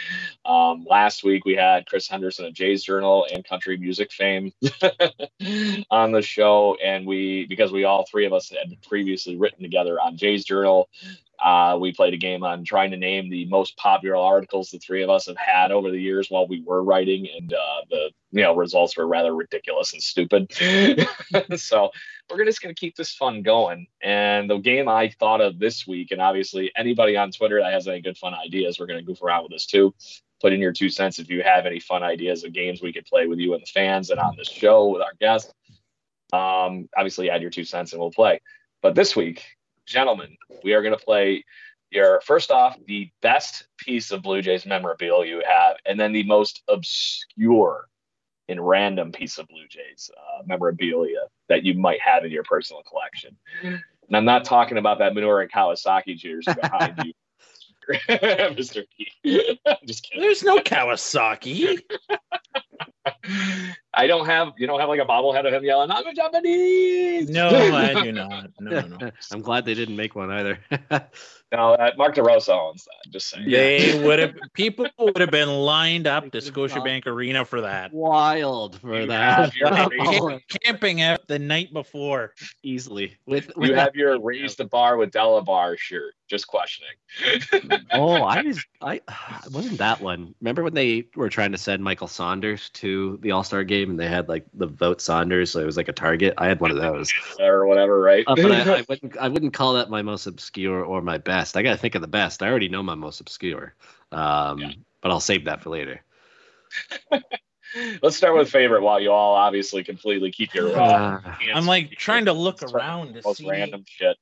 [0.46, 4.52] Um, last week we had Chris Henderson of Jay's Journal and country music fame
[5.92, 10.00] on the show, and we because we all three of us had previously written together
[10.00, 10.90] on Jay's Journal.
[11.44, 15.04] Uh, we played a game on trying to name the most popular articles the three
[15.04, 18.42] of us have had over the years while we were writing, and uh, the you
[18.42, 20.52] know results were rather ridiculous and stupid.
[21.56, 21.92] so
[22.30, 23.88] we're just going to keep this fun going.
[24.02, 27.88] And the game I thought of this week, and obviously anybody on Twitter that has
[27.88, 29.94] any good fun ideas, we're going to goof around with this too.
[30.42, 33.06] Put in your two cents if you have any fun ideas of games we could
[33.06, 35.54] play with you and the fans and on the show with our guests.
[36.34, 38.42] Um, obviously, add your two cents and we'll play.
[38.82, 39.44] But this week,
[39.86, 41.44] gentlemen, we are going to play
[41.92, 46.24] your first off the best piece of Blue Jays memorabilia you have, and then the
[46.24, 47.88] most obscure
[48.48, 52.84] and random piece of Blue Jays uh, memorabilia that you might have in your personal
[52.84, 53.36] collection.
[53.64, 57.14] And I'm not talking about that Minoru Kawasaki jersey behind you.
[58.10, 58.84] Mr.
[58.98, 59.60] P.
[59.86, 60.22] just kidding.
[60.22, 61.82] There's no Kawasaki.
[63.96, 67.30] I don't have you don't have like a bobblehead of him yelling, I'm a Japanese.
[67.30, 68.50] No, I do not.
[68.60, 69.12] No, no.
[69.32, 70.60] I'm glad they didn't make one either.
[71.52, 73.12] no, uh, Mark DeRosa owns that.
[73.12, 73.50] Just saying.
[73.50, 77.94] They would have people would have been lined up to Scotiabank Arena for that.
[77.94, 79.54] Wild for you that.
[80.64, 82.34] camping out the night before.
[82.64, 83.18] Easily.
[83.26, 86.14] With, with you have your raise the bar with Delabar shirt.
[86.28, 86.90] Just questioning.
[87.92, 89.02] oh, I was I
[89.52, 90.34] wasn't that one.
[90.42, 94.00] Remember when they were trying to send Michael Saunders to the All Star game and
[94.00, 96.34] they had like the vote Saunders, so it was like a target.
[96.38, 98.24] I had one of those or whatever, right?
[98.28, 101.58] Uh, but I, I, wouldn't I wouldn't call that my most obscure or my best.
[101.58, 102.44] I got to think of the best.
[102.44, 103.74] I already know my most obscure,
[104.12, 104.72] um, yeah.
[105.02, 106.02] but I'll save that for later.
[108.02, 110.78] Let's start with favorite while you all obviously completely keep your.
[110.78, 111.20] Uh,
[111.54, 114.18] I'm like trying to look around to most see random shit.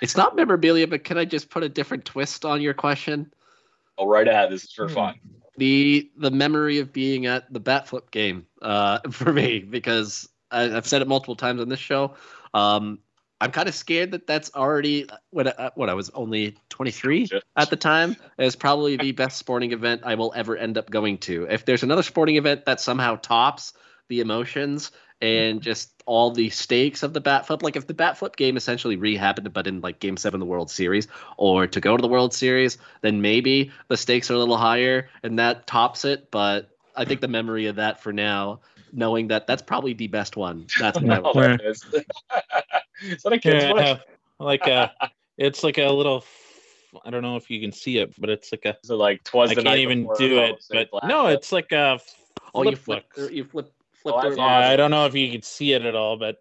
[0.00, 3.32] It's not memorabilia, but can I just put a different twist on your question?
[3.96, 4.50] Oh, right ahead.
[4.50, 5.16] This is for fun.
[5.58, 10.62] The the memory of being at the bat flip game uh, for me because I,
[10.62, 12.14] have said it multiple times on this show.
[12.54, 13.00] Um,
[13.40, 17.70] I'm kind of scared that that's already what uh, what I was only 23 at
[17.70, 18.16] the time.
[18.38, 21.46] Is probably the best sporting event I will ever end up going to.
[21.50, 23.74] If there's another sporting event that somehow tops
[24.08, 24.90] the emotions
[25.20, 27.62] and just all the stakes of the bat flip.
[27.62, 30.50] Like if the bat flip game essentially re-happened, but in like Game Seven of the
[30.50, 34.38] World Series, or to go to the World Series, then maybe the stakes are a
[34.38, 36.30] little higher and that tops it.
[36.30, 38.60] But I think the memory of that for now,
[38.92, 40.66] knowing that that's probably the best one.
[40.78, 41.84] That's what oh, no, that is.
[43.02, 43.98] is that a kid's yeah,
[44.38, 44.92] Like a,
[45.36, 46.24] it's like a little.
[47.04, 48.76] I don't know if you can see it, but it's like a.
[48.82, 49.50] So like twas.
[49.50, 51.98] I can't even do it, but no, it's like a.
[52.54, 53.70] Oh, you flip, you flip
[54.12, 56.36] flipped oh, Yeah, I don't know if you could see it at all, but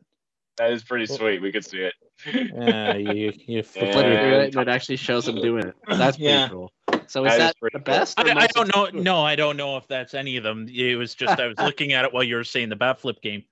[0.58, 1.42] that is pretty sweet.
[1.42, 1.94] We could see it.
[2.26, 4.00] yeah, you you flip yeah.
[4.00, 5.76] it, and it actually shows them doing it.
[5.88, 6.50] That's pretty yeah.
[6.50, 6.72] cool.
[7.08, 8.20] So is that, that the best?
[8.20, 8.90] I, I, don't know.
[9.02, 10.68] No, I don't know if that's any of them.
[10.70, 13.22] It was just I was looking at it while you were saying the bat flip
[13.22, 13.44] game.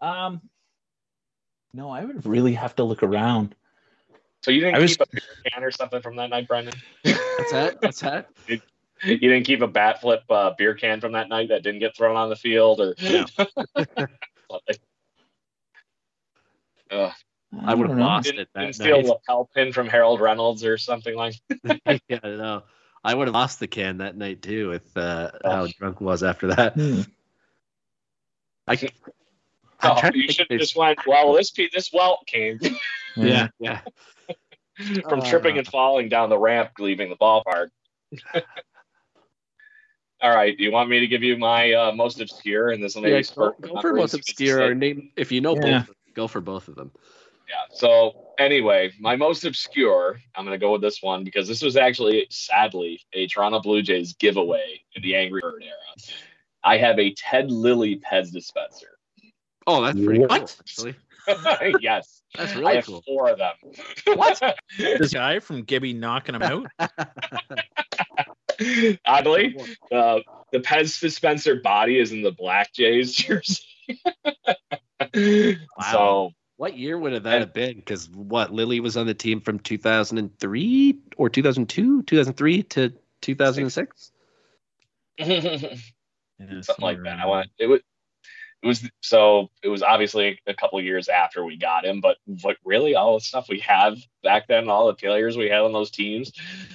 [0.00, 0.40] Um,
[1.74, 3.54] no, I would really have to look around.
[4.42, 5.08] So you didn't I keep was...
[5.44, 6.74] a can or something from that night, Brendan?
[7.02, 7.82] What's that?
[7.82, 8.28] What's that?
[9.04, 11.96] you didn't keep a bat flip uh, beer can from that night that didn't get
[11.96, 13.26] thrown on the field, or Yeah.
[16.90, 17.12] Ugh,
[17.64, 19.08] I would have lost didn't, it that didn't steal a night.
[19.08, 21.34] lapel pin from Harold Reynolds or something like.
[21.64, 22.62] yeah, I know.
[23.04, 25.68] I would have lost the can that night too with uh, how Oh.
[25.78, 26.74] drunk was after that.
[26.74, 27.00] Hmm.
[28.68, 28.74] I,
[29.80, 31.00] I'm Oh, you should if just went.
[31.06, 32.60] Well, this pe- this welt came
[33.16, 33.80] Yeah, yeah.
[35.08, 37.70] from tripping and falling down the ramp leaving the ballpark.
[40.22, 42.94] All right, do you want me to give you my uh, most obscure and this
[42.94, 45.80] will maybe yeah go, go for most obscure or name if you know Yeah.
[45.80, 45.96] both.
[46.14, 46.92] Go for both of them.
[47.48, 47.56] Yeah.
[47.72, 52.26] So anyway, my most obscure, I'm gonna go with this one because this was actually
[52.30, 56.16] sadly a Toronto Blue Jays giveaway in the Angry Bird era.
[56.62, 58.98] I have a Ted Lilly Pez dispenser.
[59.66, 60.30] Oh, that's pretty What?
[60.30, 60.50] cool.
[60.60, 60.94] Actually,
[61.80, 63.02] yes, that's really I have cool.
[63.06, 63.54] four of them.
[64.14, 64.40] What?
[64.78, 66.66] This guy from Gibby knocking him out.
[69.06, 69.56] Oddly,
[69.90, 70.20] uh,
[70.52, 73.62] the Pez Spencer body is in the Black Jays jersey.
[75.78, 75.90] wow.
[75.90, 77.76] So What year would have that have been?
[77.76, 84.12] Because what Lilly was on the team from 2003 or 2002, 2003 to 2006.
[85.18, 85.78] something
[86.78, 87.18] like that.
[87.18, 87.80] I want it was
[88.62, 92.56] it was so it was obviously a couple years after we got him, but but
[92.64, 95.90] really all the stuff we have back then, all the failures we had on those
[95.90, 96.32] teams,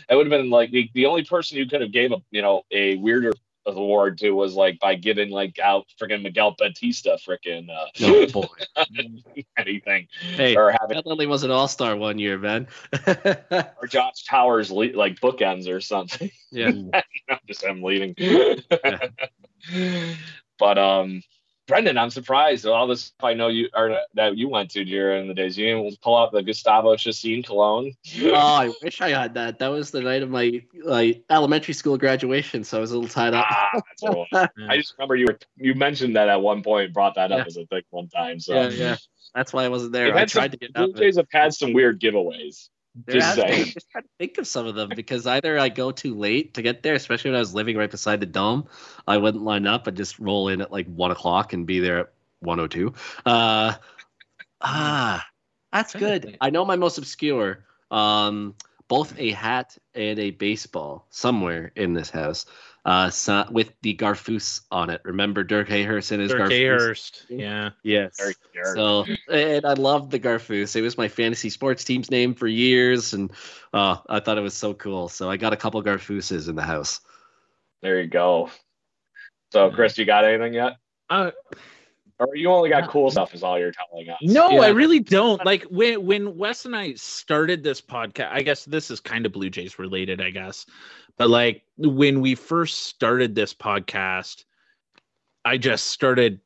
[0.09, 2.41] it would have been like the, the only person who could have gave a you
[2.41, 3.33] know a weirder
[3.65, 8.47] award to was like by giving like out freaking Miguel Batista freaking uh, Oh boy.
[9.57, 12.67] anything Hey, or having Ted Lilly was an All Star one year, man.
[13.07, 16.31] or Josh Towers le- like bookends or something.
[16.51, 16.71] yeah.
[17.29, 18.15] I'm just I'm leaving.
[20.57, 21.21] but um,
[21.67, 24.85] Brendan, I'm surprised with all this stuff I know you or that you went to
[24.85, 25.57] during the days.
[25.57, 27.93] You didn't pull out the Gustavo Chacin cologne.
[28.23, 29.59] Oh, I wish I had that.
[29.59, 33.09] That was the night of my like elementary school graduation, so I was a little
[33.09, 33.45] tied up.
[33.49, 34.25] ah, that's cool.
[34.33, 37.45] I just remember you were you mentioned that at one point, brought that up Yeah.
[37.45, 38.39] as a thing one time.
[38.39, 38.95] So yeah, yeah.
[39.35, 40.15] That's why I wasn't there.
[40.15, 40.93] I had some- tried to get Blue out.
[40.93, 42.69] but- Jays have had some weird giveaways.
[43.09, 43.65] Just saying.
[43.65, 46.61] Just trying to think of some of them because either I go too late to
[46.61, 48.67] get there, especially when I was living right beside the dome,
[49.07, 51.99] I wouldn't line up and just roll in at like one o'clock and be there
[51.99, 52.93] at one o two.
[53.25, 53.73] Uh,
[54.61, 55.25] ah,
[55.71, 56.37] that's good.
[56.41, 57.65] I know my most obscure.
[57.91, 58.55] Um,
[58.87, 62.45] both a hat and a baseball somewhere in this house.
[62.87, 65.01] Uh, so, with the Garfoose on it.
[65.03, 66.79] Remember Dirk Hayhurst and his Dirk Garfoose?
[66.79, 67.25] Ahurst.
[67.27, 67.71] Yeah.
[67.83, 68.17] Yes.
[68.75, 70.73] So, and I loved the Garfoose.
[70.73, 73.29] It was my fantasy sports team's name for years, and
[73.73, 75.09] uh, I thought it was so cool.
[75.09, 77.01] So I got a couple Garfooses in the house.
[77.81, 78.49] there you go.
[79.51, 80.77] So, Chris, you got anything yet?
[81.09, 81.31] Uh,
[82.19, 83.33] Or you only got cool stuff?
[83.35, 84.17] Is all you're telling us?
[84.21, 84.61] No, Yeah.
[84.61, 85.45] I really don't.
[85.45, 89.33] Like when when Wes and I started this podcast, I guess this is kind of
[89.33, 90.65] Blue Jays related, I guess.
[91.17, 94.43] But like when we first started this podcast,
[95.43, 96.39] I just started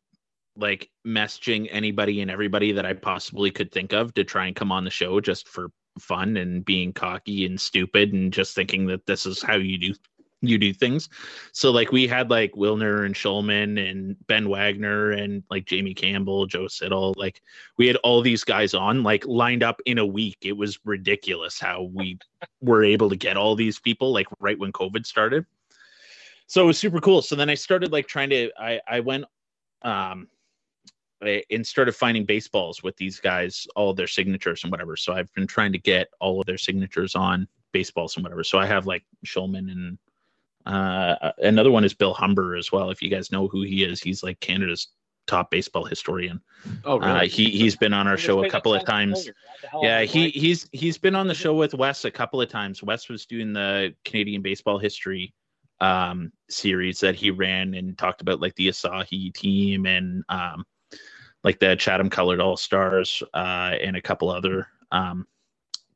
[0.55, 4.71] like messaging anybody and everybody that I possibly could think of to try and come
[4.71, 5.69] on the show just for
[5.99, 9.93] fun and being cocky and stupid and just thinking that this is how you do
[10.41, 11.07] you do things.
[11.51, 16.47] So like we had like Wilner and Shulman and Ben Wagner and like Jamie Campbell,
[16.47, 17.41] Joe Siddall, like
[17.77, 20.37] we had all these guys on like lined up in a week.
[20.41, 22.17] It was ridiculous how we
[22.61, 25.45] were able to get all these people like right when COVID started.
[26.47, 27.21] So it was super cool.
[27.21, 29.25] So then I started like trying to I I went
[29.83, 30.27] um
[31.21, 34.97] and started finding baseballs with these guys, all their signatures and whatever.
[34.97, 38.43] So I've been trying to get all of their signatures on baseballs and whatever.
[38.43, 39.99] So I have like Shulman and
[40.65, 42.89] uh another one is Bill Humber as well.
[42.91, 44.87] If you guys know who he is, he's like Canada's
[45.27, 46.41] top baseball historian.
[46.83, 49.29] Oh, Uh, he he's been on our show a couple of times.
[49.81, 52.83] Yeah, he he's he's been on the show with Wes a couple of times.
[52.83, 55.33] Wes was doing the Canadian baseball history
[55.79, 60.63] um series that he ran and talked about like the Asahi team and um
[61.43, 65.25] like the Chatham Colored All Stars uh and a couple other um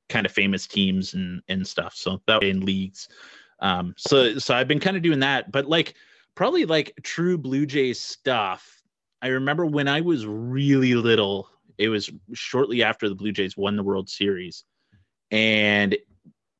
[0.10, 1.94] kind of famous teams and and stuff.
[1.96, 3.08] So that in leagues.
[3.60, 5.96] Um so so I've been kind of doing that, but like
[6.36, 8.82] probably like true Blue Jays stuff.
[9.22, 13.76] I remember when I was really little, it was shortly after the Blue Jays won
[13.76, 14.64] the World Series.
[15.32, 15.98] And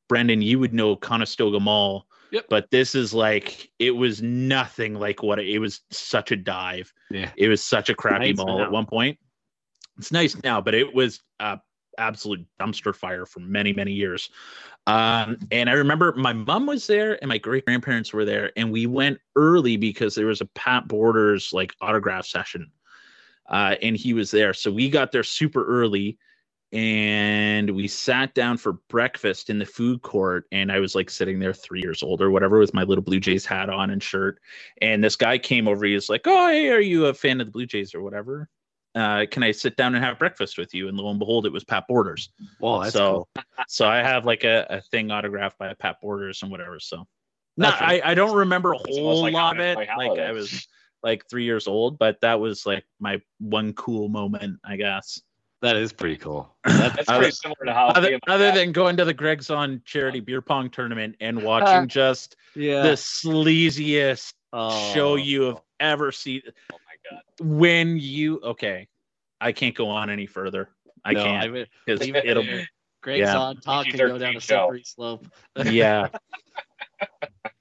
[0.08, 2.06] Brendan, you would know Conestoga Mall.
[2.32, 2.46] Yep.
[2.48, 6.92] But this is like it was nothing like what it, it was such a dive.
[7.10, 7.30] Yeah.
[7.36, 9.18] It was such a crappy Nice mall at one point.
[9.96, 11.58] It's nice now, but it was a
[11.98, 14.30] absolute dumpster fire for many, many years.
[14.86, 18.70] Um, and I remember my mom was there and my great grandparents were there, and
[18.70, 22.70] we went early because there was a Pat Borders like autograph session.
[23.48, 24.52] Uh, and he was there.
[24.52, 26.18] So we got there super early
[26.72, 31.38] and we sat down for breakfast in the food court and i was like sitting
[31.38, 34.40] there three years old or whatever with my little blue jays hat on and shirt
[34.82, 37.46] and this guy came over he was like oh hey are you a fan of
[37.46, 38.48] the blue jays or whatever
[38.96, 40.88] uh, can i sit down and have breakfast with you?
[40.88, 42.30] And lo and behold it was pat borders.
[42.60, 43.44] Well, that's so cool.
[43.68, 47.06] so i have like a, a thing autographed by pat borders and whatever so.
[47.58, 49.76] No I, I don't remember a whole like lot of it.
[49.76, 50.66] like i was
[51.02, 55.20] like three years old but that was like my one cool moment i guess.
[55.62, 56.54] That is pretty cool.
[56.66, 59.84] That, That's Other- pretty similar to how other, other than going to the Gregg Zaun
[59.84, 62.82] charity beer pong tournament and watching just yeah.
[62.82, 66.42] the sleaziest oh, show you have ever seen.
[67.10, 67.22] My god.
[67.58, 68.88] When you okay,
[69.40, 70.70] I can't go on any further.
[71.04, 71.44] I no, can't.
[71.44, 72.68] I mean, 'cause leave it it'll, there.
[73.02, 73.38] Greg's yeah.
[73.38, 74.66] on talk and go down a PG-13 show.
[74.66, 75.26] slippery slope.
[75.66, 76.08] yeah,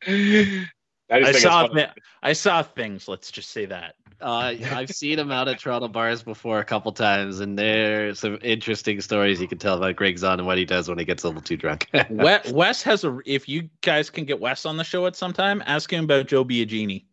[0.07, 0.67] I,
[1.11, 1.81] I just think it's saw funny.
[1.81, 3.07] thi- I saw things.
[3.07, 3.95] Let's just say that.
[4.21, 8.39] Uh, I've seen him out at Toronto bars before a couple times, and there's some
[8.41, 11.23] interesting stories you can tell about Gregg Zaun and what he does when he gets
[11.23, 11.89] a little too drunk.
[12.09, 13.19] Wes, Wes has a.
[13.25, 16.27] If you guys can get Wes on the show at some time, ask him about
[16.27, 17.05] Joe Biagini.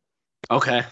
[0.50, 0.82] okay,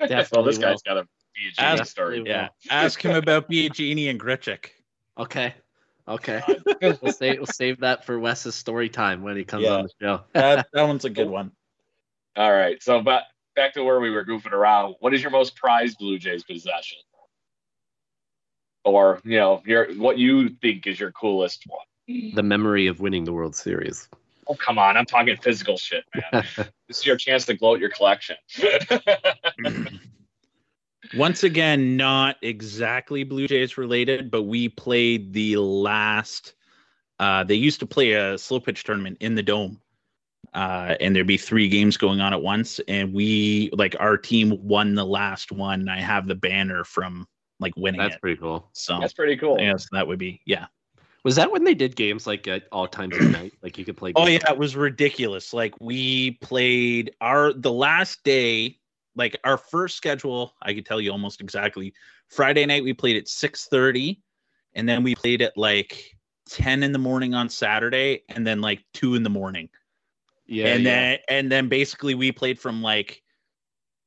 [0.00, 0.50] Well, definitely.
[0.52, 2.22] this guy's got a be a story.
[2.26, 4.66] Yeah, ask him about Biagini and Grichuk.
[5.18, 5.54] Okay,
[6.08, 6.42] okay.
[6.82, 9.72] we'll save we'll save that for Wes's story time when he comes Yeah.
[9.76, 10.20] on the show.
[10.32, 11.52] That that one's a good one.
[12.36, 12.82] All right.
[12.82, 13.24] So back
[13.54, 14.94] back to where we were goofing around.
[15.00, 16.98] What is your most prized Blue Jays possession?
[18.84, 22.32] Or, you know, your what you think is your coolest one?
[22.34, 24.08] The memory of winning the World Series.
[24.50, 24.96] Oh, come on.
[24.96, 26.44] I'm talking physical shit, man.
[26.88, 28.36] this is your chance to gloat your collection.
[31.16, 36.54] Once again, not exactly Blue Jays related, but we played the last.
[37.20, 39.80] Uh, they used to play a slow pitch tournament in the dome,
[40.52, 42.80] uh, and there'd be three games going on at once.
[42.88, 45.88] And we, like, our team won the last one.
[45.88, 47.28] I have the banner from
[47.60, 48.20] like winning That's it.
[48.20, 48.68] pretty cool.
[48.72, 49.60] So That's pretty cool.
[49.60, 50.66] yes, that would be yeah.
[51.24, 53.52] Was that when they did games like at all times of night?
[53.62, 54.12] Like you could play.
[54.16, 55.52] Oh yeah, it was ridiculous.
[55.52, 58.78] Like we played our the last day,
[59.16, 61.92] like our first schedule, I could tell you almost exactly.
[62.28, 64.18] Friday night we played at 6:30
[64.74, 66.16] and then we played at like
[66.48, 69.68] 10 in the morning on Saturday and then like 2 in the morning.
[70.46, 70.90] yeah, and yeah.
[70.90, 73.22] then and then basically we played from like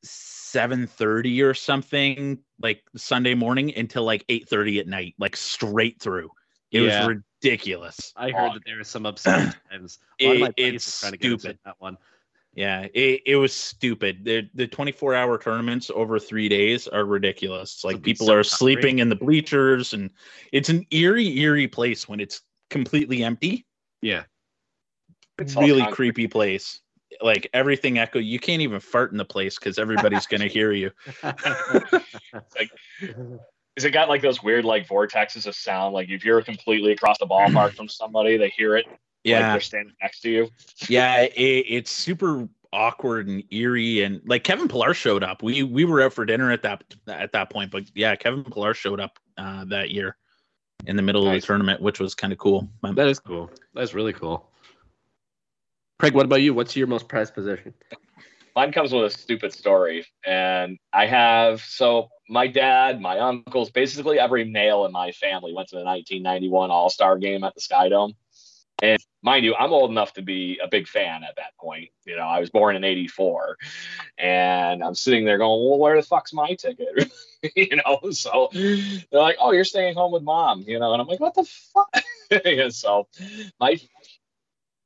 [0.03, 6.31] 7:30 or something like Sunday morning until like 8:30 at night, like straight through.
[6.73, 7.07] It Yeah.
[7.07, 8.11] was ridiculous.
[8.15, 9.99] I heard that there were some upset times.
[10.19, 11.59] A of It- it's were trying to get stupid.
[11.63, 11.97] that one.
[12.55, 14.23] Yeah, it, it was stupid.
[14.25, 17.83] The the 24 hour tournaments over three days are ridiculous.
[17.83, 18.49] Like people so are hungry.
[18.49, 20.11] sleeping in the bleachers, and
[20.51, 23.65] it's an eerie, eerie place when it's completely empty.
[24.03, 24.23] Yeah.
[25.39, 26.79] It's really creepy place.
[27.21, 28.19] Like everything echo.
[28.19, 30.91] You can't even fart in the place because everybody's gonna hear you.
[33.75, 35.93] Is it got like those weird like vortexes of sound?
[35.93, 38.85] Like if you're completely across the ballpark from somebody, they hear it.
[38.87, 40.49] Like Yeah, they're standing next to you.
[40.87, 41.21] yeah.
[41.21, 45.41] It, it's super awkward and eerie, and like Kevin Pillar showed up.
[45.43, 48.73] We we were out for dinner at that at that point, but yeah, Kevin Pillar
[48.73, 50.17] showed up uh, that year
[50.85, 52.69] in the middle of the tournament, which was kind of cool.
[52.81, 53.49] That is cool.
[53.73, 54.49] That's really cool.
[55.99, 56.53] Craig, what about you?
[56.53, 57.73] What's your most prized possession?
[58.55, 64.19] Mine comes with a stupid story, and I have so my dad, my uncles, basically
[64.19, 67.89] every male in my family went to the 1991 All Star Game at the Sky
[67.89, 68.13] Dome.
[68.81, 71.89] And mind you, I'm old enough to be a big fan at that point.
[72.05, 73.57] You know, I was born in '84,
[74.17, 77.11] and I'm sitting there going, "Well, where the fuck's my ticket?"
[77.55, 81.07] you know, so they're like, "Oh, you're staying home with mom," you know, and I'm
[81.07, 82.03] like, "What the fuck?"
[82.71, 83.07] so
[83.59, 83.79] my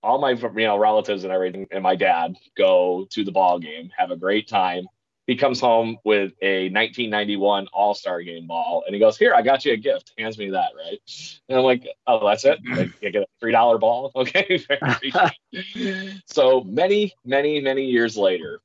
[0.08, 3.91] all my you know relatives and everything and my dad go to the ball game
[3.95, 4.88] have a great time.
[5.28, 9.66] He comes home with a 1991 all-star game ball and he goes here i got
[9.66, 10.14] you a gift.
[10.18, 10.99] Hands me that right?
[11.49, 12.60] And i'm like oh that's it?
[12.66, 14.12] Like you get a three dollar ball?
[14.16, 14.66] Okay
[16.26, 18.62] so many many many years later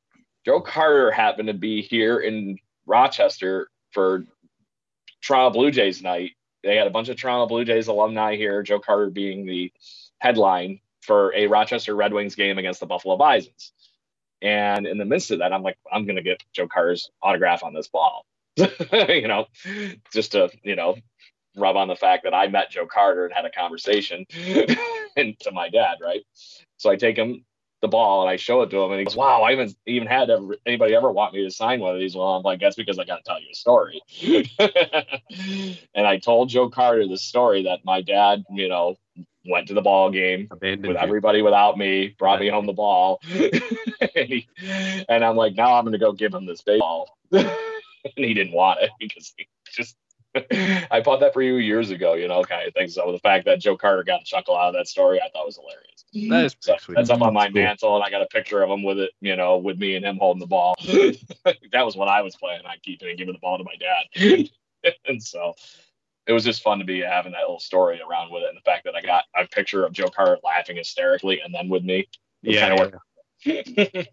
[0.47, 4.25] joe carter happened to be here in rochester for
[5.21, 6.31] toronto blue jays night.
[6.63, 9.73] They had a bunch of toronto blue jays alumni here joe carter being the
[10.21, 13.73] headline for a Rochester Red Wings game against the Buffalo Bisons.
[14.41, 17.63] And in the midst of that, I'm like, I'm going to get Joe Carter's autograph
[17.63, 18.27] on this ball,
[18.57, 19.47] you know,
[20.13, 20.97] just to, you know,
[21.57, 24.27] rub on the fact that I met Joe Carter and had a conversation
[25.17, 26.23] and to my dad, right?
[26.79, 27.45] So I take him
[27.83, 30.09] the ball and I show it to him and he goes, wow, I haven't even
[30.09, 32.15] had ever, anybody ever want me to sign one of these.
[32.15, 34.01] Well, I'm like, that's because I got to tell you a story.
[35.95, 38.97] and I told Joe Carter the story that my dad, you know,
[39.47, 41.03] went to the ball game Abandoned with you.
[41.03, 43.21] everybody without me, brought me home the ball.
[43.31, 44.49] and, he,
[45.09, 47.19] and I'm like, now I'm going to go give him this baseball.
[47.33, 47.47] and
[48.17, 49.97] he didn't want it because he just
[50.91, 52.89] I bought that for you years ago, you know, kind of thing.
[52.89, 55.45] So the fact that Joe Carter got a chuckle out of that story, I thought
[55.45, 56.31] was hilarious.
[56.31, 56.95] That is so sweet.
[56.95, 57.63] That's up on my That's cool.
[57.63, 60.05] mantle, and I got a picture of him with it, you know, with me and
[60.05, 60.75] him holding the ball.
[60.83, 62.63] that was what I was playing.
[62.67, 64.49] I keeping and giving the ball to my dad,
[65.07, 65.55] and so
[66.27, 68.63] it was just fun to be having that little story around with it, and the
[68.63, 72.09] fact that I got a picture of Joe Carter laughing hysterically, and then with me.
[72.43, 72.91] Yeah,
[73.45, 74.03] yeah.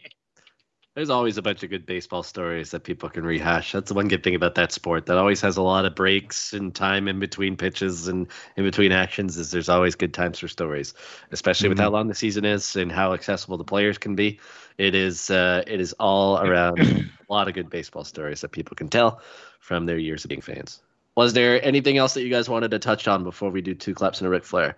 [0.96, 3.72] There's always a bunch of good baseball stories that people can rehash.
[3.72, 5.06] That's the one good thing about that sport.
[5.06, 8.92] That always has a lot of breaks and time in between pitches and in between
[8.92, 9.38] actions.
[9.38, 10.96] Is there's always good times for stories,
[11.32, 14.40] especially with how long the season is and how accessible the players can be.
[14.78, 16.80] It is uh, it is all around
[17.30, 19.22] a lot of good baseball stories that people can tell
[19.60, 20.82] from their years of being fans.
[21.20, 23.94] Was there anything else that you guys wanted to touch on before we do two
[23.94, 24.78] claps and a Ric Flair?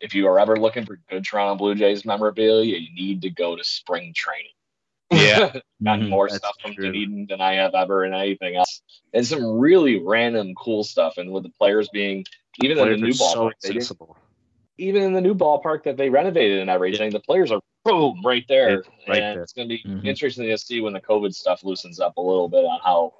[0.00, 3.54] if you are ever looking for good Toronto Blue Jays memorabilia, you need to go
[3.54, 4.50] to spring training.
[5.12, 5.52] Yeah.
[5.84, 6.08] Got Mhm.
[6.08, 6.86] more That's stuff from true.
[6.86, 8.82] Dunedin than I have ever in anything else.
[9.12, 11.18] And some really random cool stuff.
[11.18, 12.24] And with the players being
[12.60, 14.16] even in the new are so ballpark, accessible.
[14.78, 18.46] even in the new ballpark that they renovated and everything, the players are boom right
[18.48, 18.70] there.
[18.70, 19.42] Yeah, right and there.
[19.44, 20.06] it's going to be Mhm.
[20.06, 23.12] interesting to see when the COVID stuff loosens up a little bit on how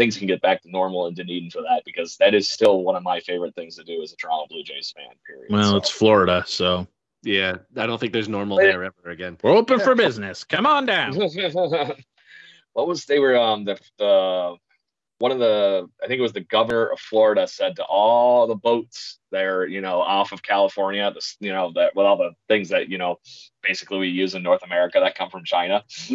[0.00, 2.96] things can get back to normal in Dunedin for that because that is still one
[2.96, 5.04] of my favorite things to do as a Toronto Blue Jays fan.
[5.26, 5.52] Period.
[5.52, 6.86] Well, So- it's Florida, so
[7.22, 8.64] Yeah, I don't think there's normal Wait.
[8.72, 9.36] there ever again.
[9.42, 10.42] we're open for business.
[10.42, 11.12] Come on down.
[12.72, 14.56] what was they were um the the
[15.20, 18.54] one of the I think it was the governor of Florida said to all the
[18.54, 22.70] boats there, you know, off of California, this you know, that with all the things
[22.70, 23.16] that, you know,
[23.62, 25.84] basically we use in North America that come from China.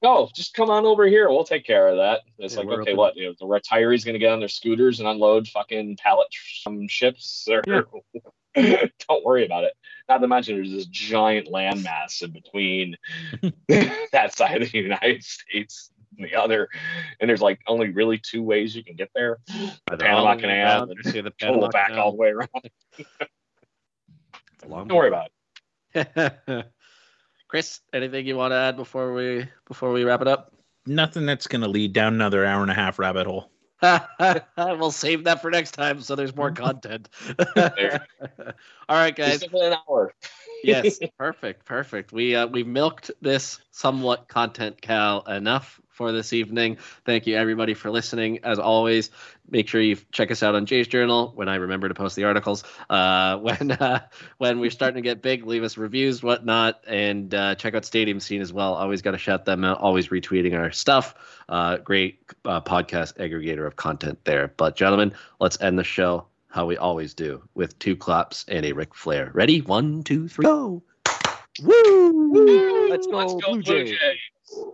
[0.00, 1.28] no, just come on over here.
[1.28, 2.20] We'll take care of that.
[2.38, 2.96] It's Yeah, like, okay, open.
[2.96, 3.16] what?
[3.16, 7.48] You know, the retirees gonna get on their scooters and unload fucking pallets from ships
[7.50, 7.62] or
[8.54, 9.72] don't worry about it.
[10.08, 12.96] Not to mention there's this giant landmass in between
[14.12, 15.90] that side of the United States
[16.20, 16.68] and the other.
[17.20, 19.38] And there's like only really two ways you can get there.
[19.90, 21.88] Either Panama all the way Canal around and or see the Pull Panama it back
[21.88, 22.04] Canal.
[22.04, 22.48] all the way around.
[24.66, 25.30] Long Don't worry about
[25.94, 25.94] it.
[27.48, 30.54] Chris, anything you want to add before we before we wrap it up?
[30.86, 33.50] Nothing that's going to lead down another hour and a half rabbit hole.
[34.56, 37.08] we'll save that for next time so there's more content.
[37.56, 37.70] All
[38.88, 39.42] right, guys.
[39.42, 40.12] An hour.
[40.62, 42.12] yes, perfect, perfect.
[42.12, 46.78] We uh, we milked this somewhat content cow enough for this evening.
[47.04, 48.38] Thank you everybody for listening.
[48.42, 49.10] As always,
[49.50, 52.24] make sure you check us out on Jay's Journal when I remember to post the
[52.24, 52.64] articles.
[52.88, 54.00] Uh, when uh,
[54.38, 58.18] when we're starting to get big, leave us reviews, whatnot, and uh, check out Stadium
[58.18, 58.72] Scene as well.
[58.76, 59.78] Always got to shout them out.
[59.78, 61.14] Always retweeting our stuff.
[61.50, 64.54] Uh, great uh, podcast aggregator of content there.
[64.56, 68.72] But gentlemen, let's end the show how we always do with two claps and a
[68.72, 69.32] Ric Flair.
[69.34, 69.60] Ready?
[69.60, 70.82] One, two, three, go!
[71.62, 72.88] Woo!
[72.88, 73.90] Let's go, Let's go Blue Blue Jays.
[73.90, 74.64] Jays.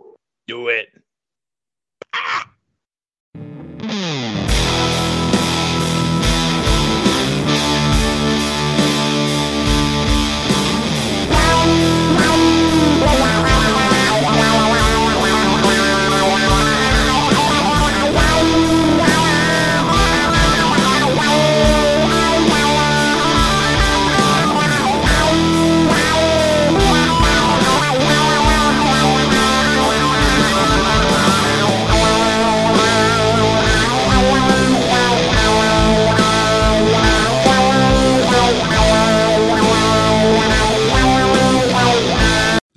[0.47, 0.87] Do it
[2.25, 2.46] ah,